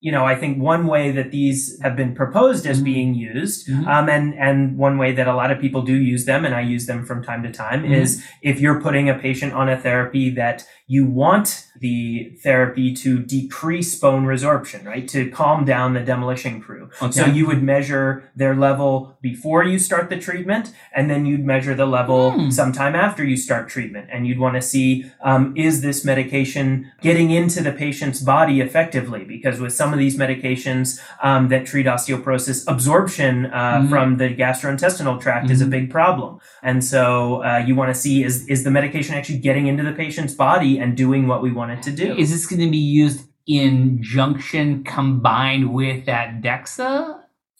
[0.00, 2.84] you know, I think one way that these have been proposed as Mhm.
[2.84, 3.86] being used, Mhm.
[3.88, 6.60] um, and and one way that a lot of people do use them, and I
[6.60, 7.92] use them from time to time, Mhm.
[8.02, 13.18] is if you're putting a patient on a therapy that you want the therapy to
[13.20, 16.88] decrease bone resorption, right, to calm down the demolition crew.
[17.02, 17.10] okay.
[17.12, 21.74] So you would measure their level before you start the treatment, and then you'd measure
[21.74, 22.50] the level Hmm.
[22.50, 24.06] sometime after you start treatment.
[24.12, 29.24] And you'd want to see um, is this medication getting into the patient's body effectively?
[29.24, 33.88] Because with some of these medications um, that treat osteoporosis, absorption uh, Mhm.
[33.90, 35.70] from the gastrointestinal tract is a Mhm.
[35.70, 36.38] big problem.
[36.62, 39.92] And so uh, you want to see is is the medication actually getting into the
[39.92, 42.14] patient's body and doing what we want it to do?
[42.16, 47.16] Is this going to be used in junction combined with that DEXA,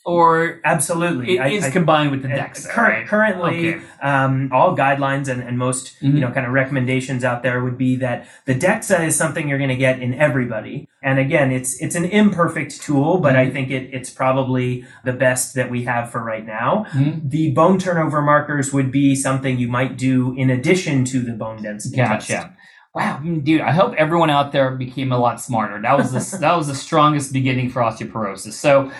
[0.08, 1.36] or Absolutely.
[1.36, 2.68] it I- is I- combined with the DEXA?
[2.70, 3.06] cur- right?
[3.06, 3.84] Currently, Okay.
[4.02, 6.14] um, all guidelines and, and most Mhm.
[6.14, 9.58] you know kind of recommendations out there would be that the DEXA is something you're
[9.58, 10.88] going to get in everybody.
[11.02, 13.52] And again, it's it's an imperfect tool, but I Mhm.
[13.52, 16.86] think it, it's probably the best that we have for right now.
[16.92, 17.30] Mhm.
[17.30, 21.62] The bone turnover markers would be something you might do in addition to the bone
[21.62, 22.28] density test.
[22.30, 22.50] Gotcha.
[22.94, 23.60] Wow, mm, dude!
[23.60, 25.80] I hope everyone out there became a lot smarter.
[25.80, 28.54] That was the that was the strongest beginning for osteoporosis.
[28.54, 28.90] So,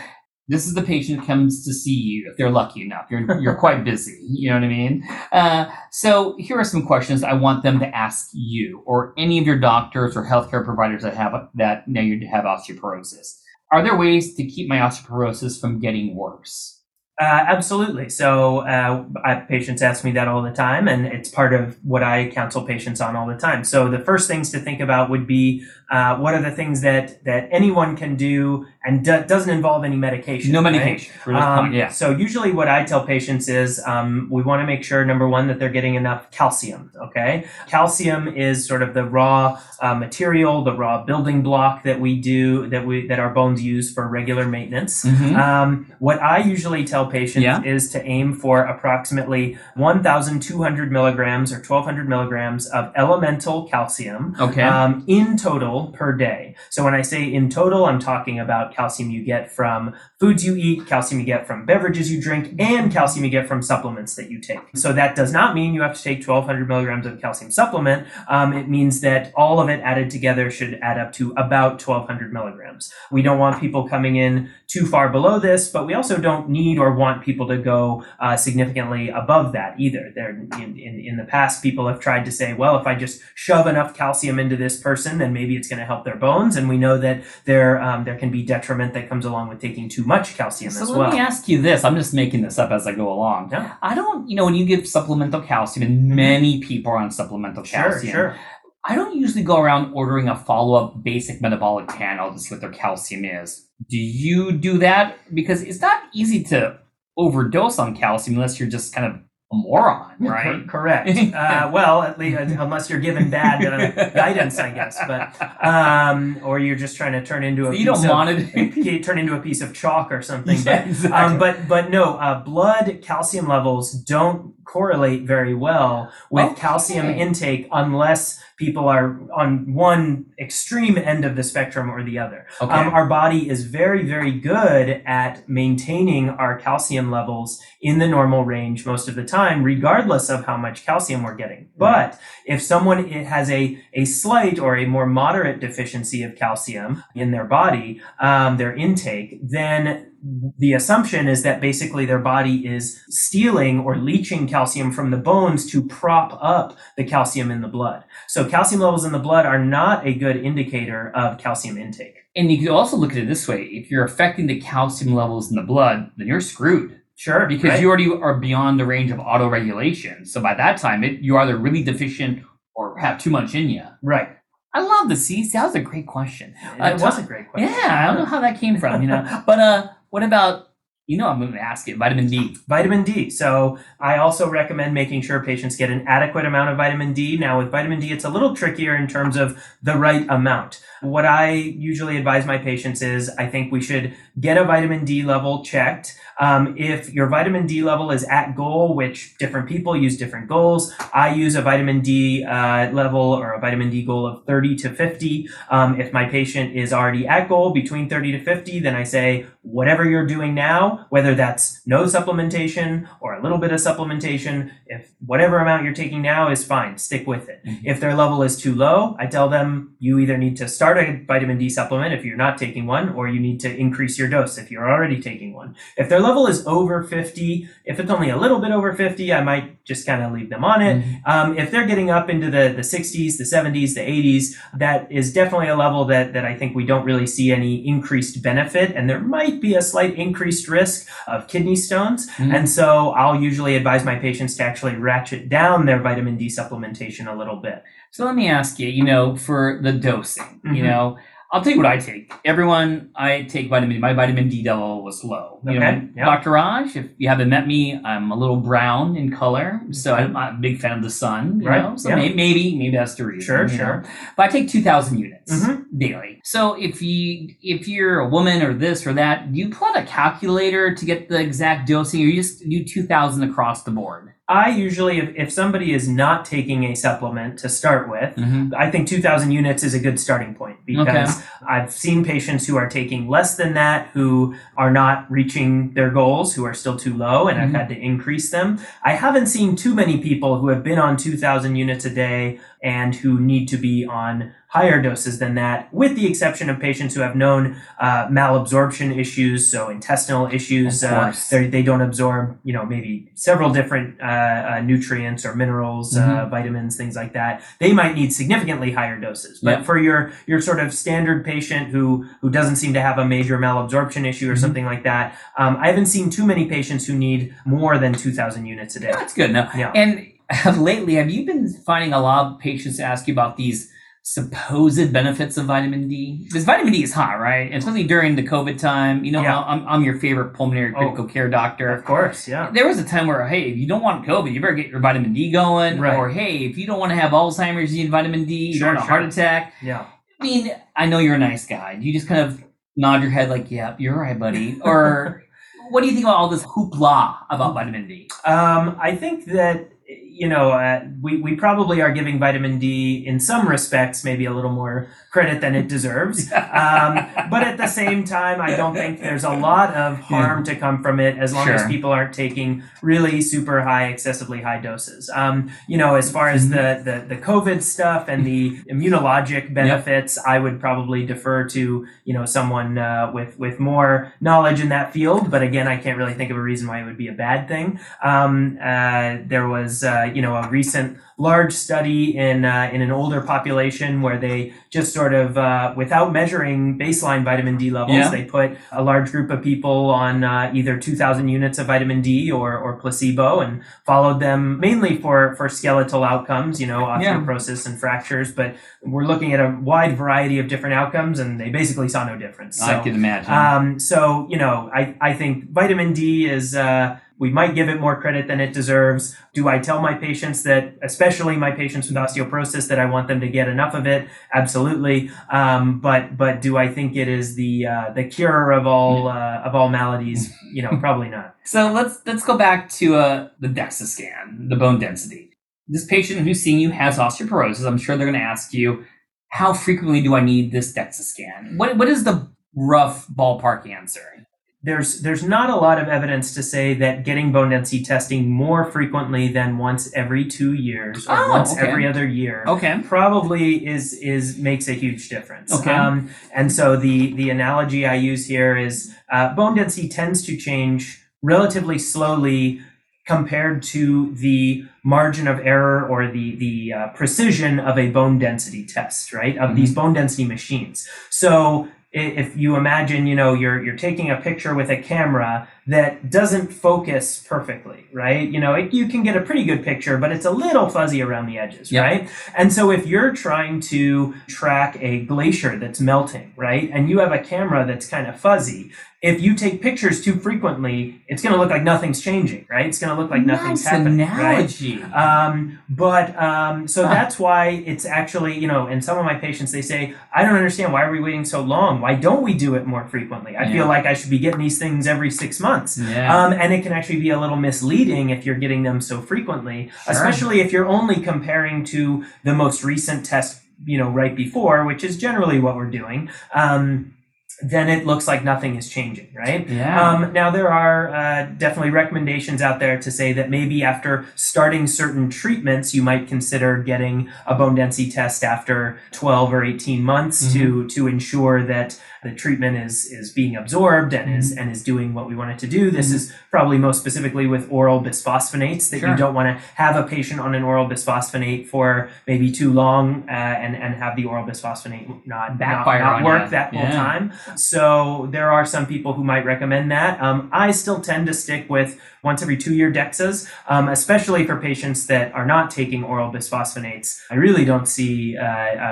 [0.49, 3.07] this is the patient who comes to see you if they're lucky enough.
[3.11, 4.19] You're you're quite busy.
[4.29, 5.05] You know what I mean?
[5.31, 9.47] Uh, so, here are some questions I want them to ask you or any of
[9.47, 13.41] your doctors or healthcare providers that have that know you have osteoporosis.
[13.71, 16.78] Are there ways to keep my osteoporosis from getting worse?
[17.21, 18.09] Uh, absolutely.
[18.09, 22.03] So uh, I, patients ask me that all the time, and it's part of what
[22.03, 23.65] I counsel patients on all the time.
[23.65, 27.25] So the first things to think about would be uh, what are the things that
[27.25, 30.53] that anyone can do and do, doesn't involve any medication.
[30.53, 31.13] No medication.
[31.27, 31.89] This Um, yeah.
[31.89, 35.49] So usually, what I tell patients is um, we want to make sure number one
[35.49, 36.93] that they're getting enough calcium.
[37.03, 42.21] Okay, calcium is sort of the raw uh, material, the raw building block that we
[42.21, 45.05] do that we that our bones use for regular maintenance.
[45.05, 45.37] Mhm.
[45.37, 47.63] Um, what I usually tell patients Yeah.
[47.63, 54.63] is to aim for approximately 1,200 milligrams or 1,200 milligrams of elemental calcium Okay.
[54.63, 56.55] um, in total per day.
[56.71, 60.57] So when I say in total, I'm talking about calcium you get from foods you
[60.57, 64.31] eat, calcium you get from beverages you drink, and calcium you get from supplements that
[64.31, 64.59] you take.
[64.75, 68.07] So that does not mean you have to take 1,200 milligrams of calcium supplement.
[68.29, 72.33] Um, it means that all of it added together should add up to about 1,200
[72.33, 72.93] milligrams.
[73.11, 76.79] We don't want people coming in too far below this, but we also don't need
[76.79, 80.13] or want people to go uh, significantly above that either.
[80.15, 83.23] There, in, in, in the past, people have tried to say, well, if I just
[83.35, 86.57] shove enough calcium into this person, then maybe it's going to help their bones.
[86.57, 89.89] And we know that there um, there can be detriment that comes along with taking
[89.89, 91.85] too much calcium so as let me ask you this.
[91.85, 93.51] I'm just making this up as I go along.
[93.53, 93.77] Yeah.
[93.83, 97.65] I don't, you know, when you give supplemental calcium, and many people are on supplemental
[97.65, 98.13] Sure, calcium.
[98.13, 98.37] sure.
[98.85, 102.61] I don't usually go around ordering a follow up basic metabolic panel to see what
[102.63, 103.67] their calcium is.
[103.89, 105.19] Do you do that?
[105.35, 106.79] Because it's not easy to
[107.19, 110.69] overdose on calcium unless you're just kind of a moron, right?
[110.69, 111.09] Cor- correct.
[111.35, 115.35] uh, well, at least unless you're given bad uh, guidance, I guess, but
[115.67, 119.01] um, or you're just trying to turn into a you don't piece of- monitor.
[119.03, 120.57] turn into a piece of chalk or something.
[120.59, 121.19] Yeah, but, exactly.
[121.19, 126.61] um, but but no, uh, blood calcium levels don't correlate very well with Okay.
[126.61, 132.47] calcium intake unless people are on one extreme end of the spectrum or the other.
[132.61, 132.73] Okay.
[132.75, 138.45] Um, our body is very, very good at maintaining our calcium levels in the normal
[138.45, 141.69] range most of the time, regardless of how much calcium we're getting.
[141.77, 147.31] But if someone has a, a slight or a more moderate deficiency of calcium in
[147.31, 150.13] their body, um, their intake, then
[150.59, 155.65] the assumption is that basically their body is stealing or leaching calcium from the bones
[155.71, 158.05] to prop up the calcium in the blood.
[158.27, 162.17] So calcium levels in the blood are not a good indicator of calcium intake.
[162.35, 165.51] and you can also look at it this way: if you're affecting the calcium levels
[165.51, 167.81] in the blood, then you're screwed Sure, because right?
[167.81, 170.25] you already are beyond the range of auto regulation.
[170.25, 172.45] So by that time, it, you're either really deficient
[172.77, 173.83] or have too much in you.
[174.03, 174.29] right.
[174.75, 176.55] I love the See, that was a great question.
[176.79, 177.71] Uh, It was ta- a great question.
[177.73, 179.43] Yeah, I don't know how that came from, you know.
[179.47, 180.68] but uh, what about
[181.09, 181.27] you know?
[181.27, 181.97] I'm going to ask it.
[181.97, 182.55] Vitamin D.
[182.69, 183.31] Vitamin D.
[183.31, 187.39] So I also recommend making sure patients get an adequate amount of vitamin D.
[187.39, 190.81] Now with vitamin D, it's a little trickier in terms of the right amount.
[191.01, 195.23] What I usually advise my patients is I think we should get a vitamin D
[195.23, 196.17] level checked.
[196.41, 200.93] Um, if your vitamin D level is at goal, which different people use different goals,
[201.13, 204.91] I use a vitamin D uh, level or a vitamin D goal of 30 to
[204.91, 205.49] 50.
[205.71, 209.47] Um, if my patient is already at goal between 30 to 50, then I say
[209.63, 215.11] whatever you're doing now, whether that's no supplementation or a little bit of supplementation, if
[215.27, 217.65] whatever amount you're taking now is fine, stick with it.
[217.67, 217.81] Mhm.
[217.85, 221.21] If their level is too low, I tell them you either need to start a
[221.27, 224.59] vitamin D supplement if you're not taking one, or you need to increase your dose
[224.59, 225.75] if you're already taking one.
[225.97, 229.43] If their level is over 50, if it's only a little bit over 50, I
[229.43, 230.95] might just kind of leave them on it.
[231.25, 235.33] Um, if they're getting up into the, the 60s, the 70s, the 80s, that is
[235.33, 238.93] definitely a level that, that I think we don't really see any increased benefit.
[238.95, 240.88] And there might be a slight increased risk
[241.27, 242.21] of kidney stones.
[242.37, 242.55] Mhm.
[242.55, 247.25] And so I'll usually advise my patients to actually ratchet down their vitamin D supplementation
[247.33, 247.83] a little bit.
[248.11, 250.91] So let me ask you, you know, for the dosing, you Mhm.
[250.91, 251.17] know,
[251.51, 252.31] I'll tell you what I take.
[252.45, 253.99] Everyone, I take vitamin D.
[254.09, 255.61] My vitamin D level was low.
[255.65, 256.25] You Okay, know, yeah.
[256.27, 256.51] Dr.
[256.51, 260.49] Raj, if you haven't met me, I'm a little brown in color, so I'm not
[260.53, 261.61] a big fan of the sun.
[261.63, 262.17] You Right, know, so yeah.
[262.17, 263.47] may- maybe maybe that's the reason.
[263.47, 263.85] Sure, you know.
[263.85, 264.05] sure.
[264.37, 265.17] But I take two thousand
[265.51, 265.85] Mhm.
[265.97, 266.41] daily.
[266.45, 269.97] So if you if you're a woman or this or that, do you pull out
[269.97, 273.91] a calculator to get the exact dosing, or you just do two thousand across the
[273.91, 274.33] board?
[274.51, 278.73] I usually, if, if somebody is not taking a supplement to start with, Mm-hmm.
[278.75, 282.89] I think 2,000 units is a good starting point because I've seen patients who are
[282.89, 287.47] taking less than that who are not reaching their goals, who are still too low,
[287.49, 287.63] and Mhm.
[287.65, 288.79] I've had to increase them.
[289.05, 293.15] I haven't seen too many people who have been on 2,000 units a day and
[293.17, 297.23] who need to be on higher doses than that, with the exception of patients who
[297.23, 301.03] have known uh, malabsorption issues, so intestinal issues.
[301.03, 306.17] Of Uh, they're- don't absorb, you know, maybe several different uh, uh, nutrients or minerals,
[306.17, 306.51] uh, Mhm.
[306.51, 307.63] vitamins, things like that.
[307.79, 309.61] They might need significantly higher doses.
[309.63, 309.83] But Yeah.
[309.85, 313.57] for your your sort of standard patient who who doesn't seem to have a major
[313.59, 314.59] malabsorption issue or Mhm.
[314.59, 318.33] something like that, um, I haven't seen too many patients who need more than two
[318.33, 319.13] thousand units a day.
[319.13, 319.51] That's good.
[319.53, 319.93] Now, Yeah.
[319.95, 320.27] and
[320.79, 323.91] lately, have you been finding a lot of patients ask you about these
[324.23, 326.45] supposed benefits of vitamin D?
[326.47, 327.67] Because vitamin D is hot, right?
[327.67, 329.25] And especially during the COVID time.
[329.25, 329.59] You know, Yeah.
[329.61, 330.99] I'm, I'm your favorite pulmonary Oh.
[330.99, 331.91] critical care doctor.
[331.93, 332.71] Of course, yeah.
[332.71, 335.01] There was a time where, hey, if you don't want COVID, you better get your
[335.01, 335.99] vitamin D going.
[335.99, 336.15] Right.
[336.17, 338.55] Or, hey, if you don't want to have Alzheimer's, you need vitamin D.
[338.55, 339.73] You Sure, don't want a heart attack.
[339.83, 340.07] Yeah.
[340.41, 341.97] I mean, I know you're a nice guy.
[341.97, 342.63] Do you just kind of
[342.97, 344.79] nod your head like, yeah, you're right, buddy?
[344.83, 345.43] Or
[345.91, 348.31] what do you think about all this hoopla about vitamin D?
[348.45, 353.39] Um, I think that you know uh, we we probably are giving vitamin D in
[353.41, 356.51] some respects maybe a little more credit than it deserves.
[356.79, 360.77] Um, but at the same time, I don't think there's a lot of harm to
[360.77, 361.75] come from it as long Sure.
[361.75, 365.29] as people aren't taking really super high, excessively high doses.
[365.35, 370.39] Um, you know, as far as the, the the COVID stuff and the immunologic benefits,
[370.39, 375.13] I would probably defer to you know someone uh, with with more knowledge in that
[375.13, 375.51] field.
[375.51, 377.67] But again, I can't really think of a reason why it would be a bad
[377.67, 377.99] thing.
[378.23, 383.11] Um, uh, there was uh, you know a recent large study in uh, in an
[383.13, 388.31] older population where they just sort of uh, without measuring baseline vitamin D levels, Yeah.
[388.31, 392.51] they put a large group of people on uh, either 2,000 units of vitamin D
[392.51, 397.35] or, or placebo and followed them mainly for for skeletal outcomes, you know, Yeah.
[397.35, 398.51] osteoporosis and fractures.
[398.53, 402.37] But we're looking at a wide variety of different outcomes, and they basically saw no
[402.37, 402.83] difference.
[402.83, 403.53] I So, can imagine.
[403.53, 408.01] um, so you know, I, I think vitamin D is uh, we might give it
[408.01, 409.37] more credit than it deserves.
[409.55, 413.41] Do I tell my patients that, especially my patients with osteoporosis, that I want them
[413.41, 414.29] to get enough of it?
[414.53, 415.31] Absolutely.
[415.51, 419.63] Um, but but do I think it is the uh, the cure of all uh,
[419.65, 420.53] of all maladies?
[420.73, 421.55] You know, probably not.
[421.69, 425.51] So let's let's go back to uh, the DEXA scan, the bone density.
[425.87, 427.87] This patient who's seeing you has osteoporosis.
[427.87, 429.05] I'm sure they're going to ask you,
[429.51, 431.75] how frequently do I need this DEXA scan?
[431.77, 434.47] What what is the rough ballpark answer?
[434.89, 438.91] There's there's not a lot of evidence to say that getting bone density testing more
[438.91, 441.87] frequently than once every two years or Oh, once okay.
[441.87, 442.95] every other year Okay.
[443.05, 445.69] probably is is makes a huge difference.
[445.79, 445.91] Okay.
[445.93, 450.57] Um, and so the the analogy I use here is uh, bone density tends to
[450.57, 452.81] change relatively slowly
[453.27, 458.87] compared to the margin of error or the the uh, precision of a bone density
[458.87, 459.57] test, right?
[459.59, 461.07] Of these bone density machines.
[461.29, 466.29] So if you imagine, you know, you're you're taking a picture with a camera that
[466.31, 468.47] doesn't focus perfectly, right?
[468.49, 471.23] You know, it, you can get a pretty good picture, but it's a little fuzzy
[471.23, 472.03] around the edges, Yeah.
[472.03, 472.31] right?
[472.57, 476.91] And so if you're trying to track a glacier that's melting, right?
[476.93, 481.23] And you have a camera that's kind of fuzzy, if you take pictures too frequently,
[481.27, 482.87] it's going to look like nothing's changing, right?
[482.87, 484.59] It's going to look like nothing's nice happening, right?
[484.81, 485.03] analogy.
[485.03, 487.15] Um, but um, so Huh.
[487.15, 490.55] that's why it's actually, you know, and some of my patients they say, I don't
[490.55, 492.01] understand why are we waiting so long?
[492.01, 493.57] Why don't we do it more frequently?
[493.57, 493.73] I Yeah.
[493.73, 495.78] feel like I should be getting these things every six months.
[495.99, 496.45] Yeah.
[496.45, 499.91] Um, and it can actually be a little misleading if you're getting them so frequently,
[500.05, 500.13] Sure.
[500.15, 505.05] especially if you're only comparing to the most recent test, you know, right before, which
[505.05, 506.31] is generally what we're doing.
[506.55, 507.15] Um,
[507.61, 509.69] then it looks like nothing is changing, right?
[509.69, 510.11] yeah.
[510.11, 514.87] Um, now there are uh, definitely recommendations out there to say that maybe after starting
[514.87, 520.53] certain treatments, you might consider getting a bone density test after 12 or 18 months
[520.53, 525.15] to to ensure that the treatment is is being absorbed and is and is doing
[525.15, 525.91] what we want it to do.
[525.91, 529.11] This is probably most specifically with oral bisphosphonates that Sure.
[529.11, 533.25] you don't want to have a patient on an oral bisphosphonate for maybe too long
[533.29, 536.51] uh, and and have the oral bisphosphonate not not, Backfire not on work you.
[536.51, 536.91] that whole Yeah.
[536.91, 537.33] time.
[537.57, 540.21] So there are some people who might recommend that.
[540.23, 544.57] Um, I still tend to stick with once every two year DEXAs, um, especially for
[544.57, 547.21] patients that are not taking oral bisphosphonates.
[547.31, 548.45] I really don't see uh,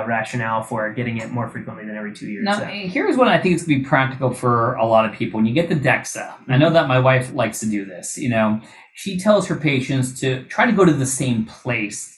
[0.03, 2.45] a rationale for getting it more frequently than every two years.
[2.45, 5.11] Now, Uh, here's what I think is going to be practical for a lot of
[5.13, 5.37] people.
[5.37, 8.17] When you get the DEXA, I know that my wife likes to do this.
[8.17, 8.61] You know,
[8.93, 12.13] she tells her patients to try to go to the same place.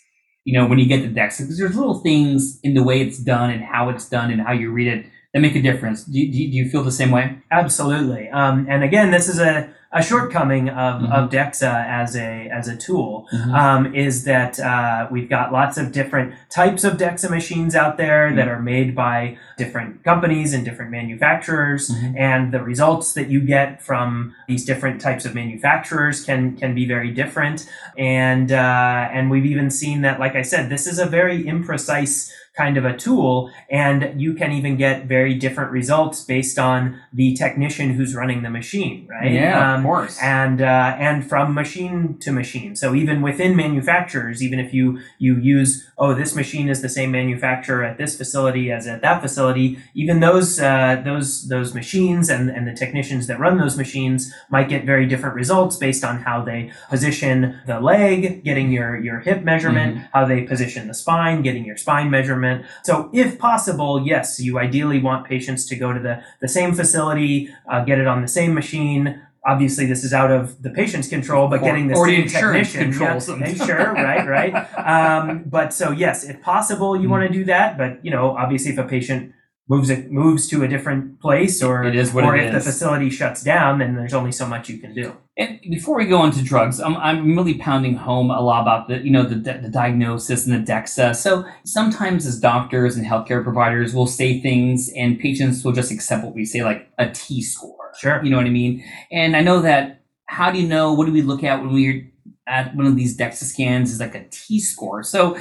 [0.46, 3.18] You know, when you get the DEXA, because there's little things in the way it's
[3.20, 6.04] done and how it's done and how you read it that make a difference.
[6.04, 7.40] Do, do, do you feel the same way?
[7.52, 8.30] Absolutely.
[8.30, 11.12] Um, and again, this is a, a shortcoming of, Mhm.
[11.12, 13.26] of DEXA as a as a tool.
[13.34, 13.54] Mhm.
[13.54, 18.32] um, is that uh, we've got lots of different types of DEXA machines out there
[18.36, 22.14] that are made by different companies and different manufacturers, Mhm.
[22.20, 26.86] and the results that you get from these different types of manufacturers can can be
[26.88, 27.68] very different.
[27.98, 32.32] And uh, and we've even seen that, like I said, this is a very imprecise
[32.58, 37.34] kind of a tool, and you can even get very different results based on the
[37.34, 39.32] technician who's running the machine, right?
[39.32, 40.18] Yeah, Um, of course.
[40.22, 42.76] and uh, and from machine to machine.
[42.76, 47.12] So even within manufacturers, even if you you use oh this machine is the same
[47.12, 52.50] manufacturer at this facility as at that facility, even those uh, those those machines and
[52.50, 56.44] and the technicians that run those machines might get very different results based on how
[56.44, 61.66] they position the leg, getting your your hip measurement, how they position the spine, getting
[61.66, 62.66] your spine measurement.
[62.84, 67.50] So if possible, yes, you ideally want patients to go to the the same facility,
[67.70, 69.22] uh, get it on the same machine.
[69.46, 72.72] Obviously, this is out of the patient's control, but Or- getting the or the insurance
[72.72, 73.40] technician, controls them.
[73.42, 74.54] yeah, sure, right, right.
[74.78, 77.78] Um, but so yes, if possible, you want to do that.
[77.78, 79.34] But you know, obviously, if a patient
[79.70, 82.60] moves it moves to a different place or It is what or it if the
[82.60, 86.24] facility shuts down then there's only so much you can do And before we go
[86.26, 89.70] into drugs, I'm, I'm really pounding home a lot about the, you know, the, the
[89.70, 91.16] diagnosis and the DEXA.
[91.16, 96.26] So sometimes as doctors and healthcare providers, we'll say things and patients will just accept
[96.26, 97.79] what we say, like a T score.
[98.00, 98.24] Sure.
[98.24, 98.84] You know what I mean?
[99.12, 102.12] And I know that, how do you know, what do we look at when we're
[102.48, 105.04] at one of these DEXA scans is like a T score.
[105.04, 105.38] So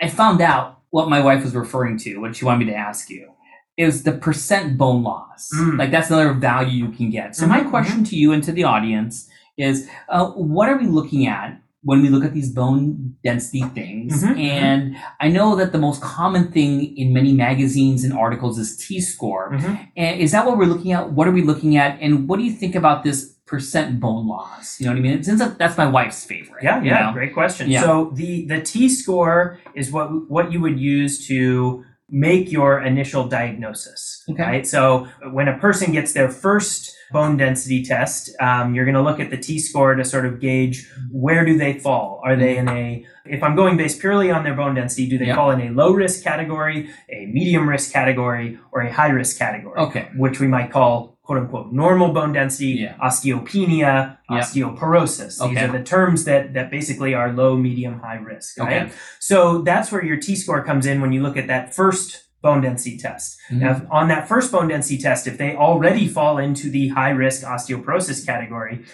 [0.00, 3.10] I found out what my wife was referring to, what she wanted me to ask
[3.10, 3.30] you.
[3.76, 5.50] Is the percent bone loss.
[5.56, 5.78] Mm.
[5.78, 7.34] Like that's another value you can get.
[7.34, 10.86] So my Mhm, question to you and to the audience is uh, what are we
[10.86, 14.24] looking at when we look at these bone density things?
[14.24, 14.38] Mhm, mhm.
[14.40, 19.00] And I know that the most common thing in many magazines and articles is T
[19.00, 19.52] score.
[19.52, 19.78] Mhm.
[19.96, 21.12] And is that what we're looking at?
[21.12, 21.98] What are we looking at?
[22.00, 24.80] And what do you think about this percent bone loss?
[24.80, 25.22] You know what I mean?
[25.22, 26.62] Since that's my wife's favorite.
[26.64, 27.12] Yeah, you yeah, know?
[27.12, 27.70] great question.
[27.70, 27.82] Yeah.
[27.82, 33.26] So the the T score is what what you would use to make your initial
[33.28, 34.22] diagnosis.
[34.30, 34.42] Okay.
[34.42, 34.66] Right.
[34.66, 39.20] So when a person gets their first bone density test, um, you're going to look
[39.20, 42.20] at the T score to sort of gauge where do they fall.
[42.24, 45.26] Are they in a if I'm going based purely on their bone density, do they
[45.26, 45.36] Yeah.
[45.36, 49.78] fall in a low risk category, a medium risk category, or a high risk category?
[49.80, 50.08] Okay.
[50.16, 52.94] Which we might call quote unquote normal bone density, Yeah.
[53.02, 54.38] osteopenia, Yeah.
[54.40, 55.48] osteoporosis.
[55.48, 58.60] These are the terms that that basically are low, medium, high risk.
[58.60, 58.78] Okay.
[58.82, 58.92] Right?
[59.18, 62.60] So that's where your T score comes in when you look at that first bone
[62.60, 63.38] density test.
[63.50, 63.58] Mhm.
[63.60, 67.42] Now, on that first bone density test, if they already fall into the high risk
[67.42, 68.84] osteoporosis category,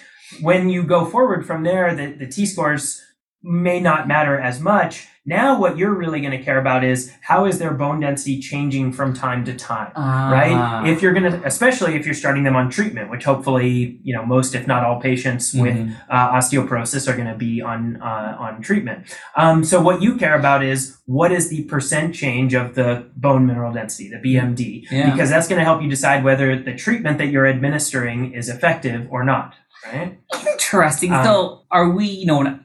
[0.41, 3.03] when you go forward from there, the, the T scores
[3.43, 5.09] may not matter as much.
[5.27, 8.93] Now, what you're really going to care about is how is their bone density changing
[8.93, 10.31] from time to time Ah.
[10.31, 10.89] right?
[10.89, 14.25] If you're going to, especially if you're starting them on treatment, which hopefully, you know,
[14.27, 15.95] most, if not all patients with Mhm.
[16.11, 19.05] uh, osteoporosis are going to be on, uh, on treatment.
[19.37, 23.47] Um, so what you care about is what is the percent change of the bone
[23.47, 25.11] mineral density, the BMD, Yeah.
[25.11, 29.07] because that's going to help you decide whether the treatment that you're administering is effective
[29.11, 29.55] or not,
[29.93, 30.19] right?
[30.51, 31.13] Interesting.
[31.13, 32.59] Um, so, are we, you know,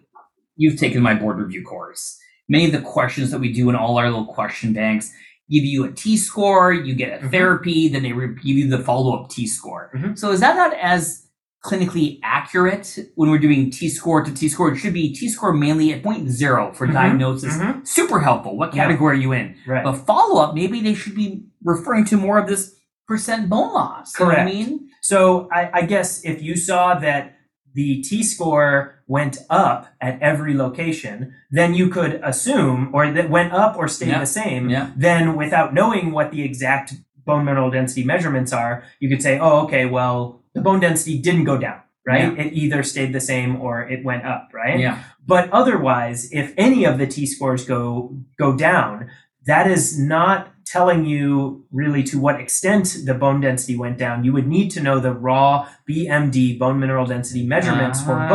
[0.56, 2.18] you've taken my board review course,
[2.50, 5.12] many of the questions that we do in all our little question banks
[5.50, 7.32] give you a T score, you get a Mhm.
[7.32, 9.92] therapy, then they re- give you the follow up T score.
[9.96, 10.18] Mhm.
[10.18, 11.22] So, is that not as
[11.64, 14.72] clinically accurate when we're doing T score to T score?
[14.72, 16.94] It should be T score mainly at point zero for Mhm.
[16.94, 17.58] diagnosis.
[17.58, 17.88] Mhm.
[17.88, 18.58] Super helpful.
[18.58, 18.84] What Yeah.
[18.84, 19.56] category are you in?
[19.68, 19.84] Right.
[19.84, 22.74] But follow up, maybe they should be referring to more of this
[23.08, 24.20] percent bone loss.
[24.20, 24.54] What I Correct.
[24.54, 24.90] mean?
[25.02, 27.35] So I, I guess if you saw that
[27.76, 33.52] the T score went up at every location, then you could assume, or that went
[33.54, 34.20] up or stayed Yeah.
[34.20, 34.70] the same.
[34.70, 34.90] Yeah.
[34.96, 36.94] Then without knowing what the exact
[37.26, 41.44] bone mineral density measurements are, you could say, oh, okay, well, the bone density didn't
[41.44, 42.38] go down, right?
[42.40, 44.80] It either stayed the same or it went up, right?
[44.80, 45.00] Yeah.
[45.28, 49.10] But otherwise, if any of the T scores go go down,
[49.46, 54.24] that is not telling you really to what extent the bone density went down.
[54.24, 58.28] You would need to know the raw BMD bone mineral density measurements for Ah.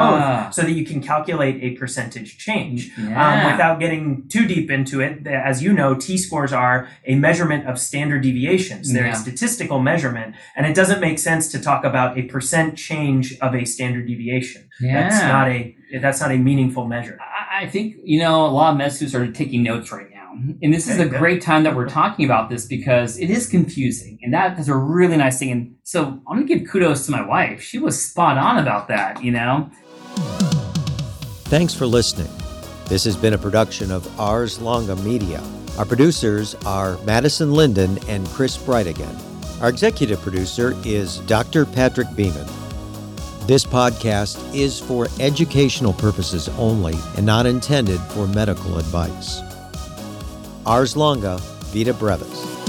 [0.47, 2.91] both so that you can calculate a percentage change.
[2.97, 3.45] Yeah.
[3.47, 7.67] Um, without getting too deep into it, as you know, T scores are a measurement
[7.67, 8.93] of standard deviations.
[8.93, 9.13] They're Yeah.
[9.13, 13.55] a statistical measurement, and it doesn't make sense to talk about a percent change of
[13.55, 14.63] a standard deviation.
[14.81, 15.09] Yeah.
[15.09, 17.19] That's not a that's not a meaningful measure.
[17.21, 20.55] I I think you know a lot of med students are taking notes right now,
[20.63, 21.19] and this is a good.
[21.19, 24.77] great time that we're talking about this because it is confusing, and that is a
[24.77, 25.51] really nice thing.
[25.51, 29.23] And so I'm gonna give kudos to my wife; she was spot on about that.
[29.23, 29.71] You know,
[31.45, 32.31] Thanks for listening.
[32.87, 35.43] This has been a production of Ars Longa Media.
[35.79, 39.17] Our producers are Madison Linden and Chris Brightigan.
[39.61, 41.67] Our executive producer is Dr.
[41.67, 42.47] Patrick Beeman.
[43.47, 49.41] This podcast is for educational purposes only and not intended for medical advice.
[50.67, 51.39] Ars Longa,
[51.73, 52.60] Vita Brevis.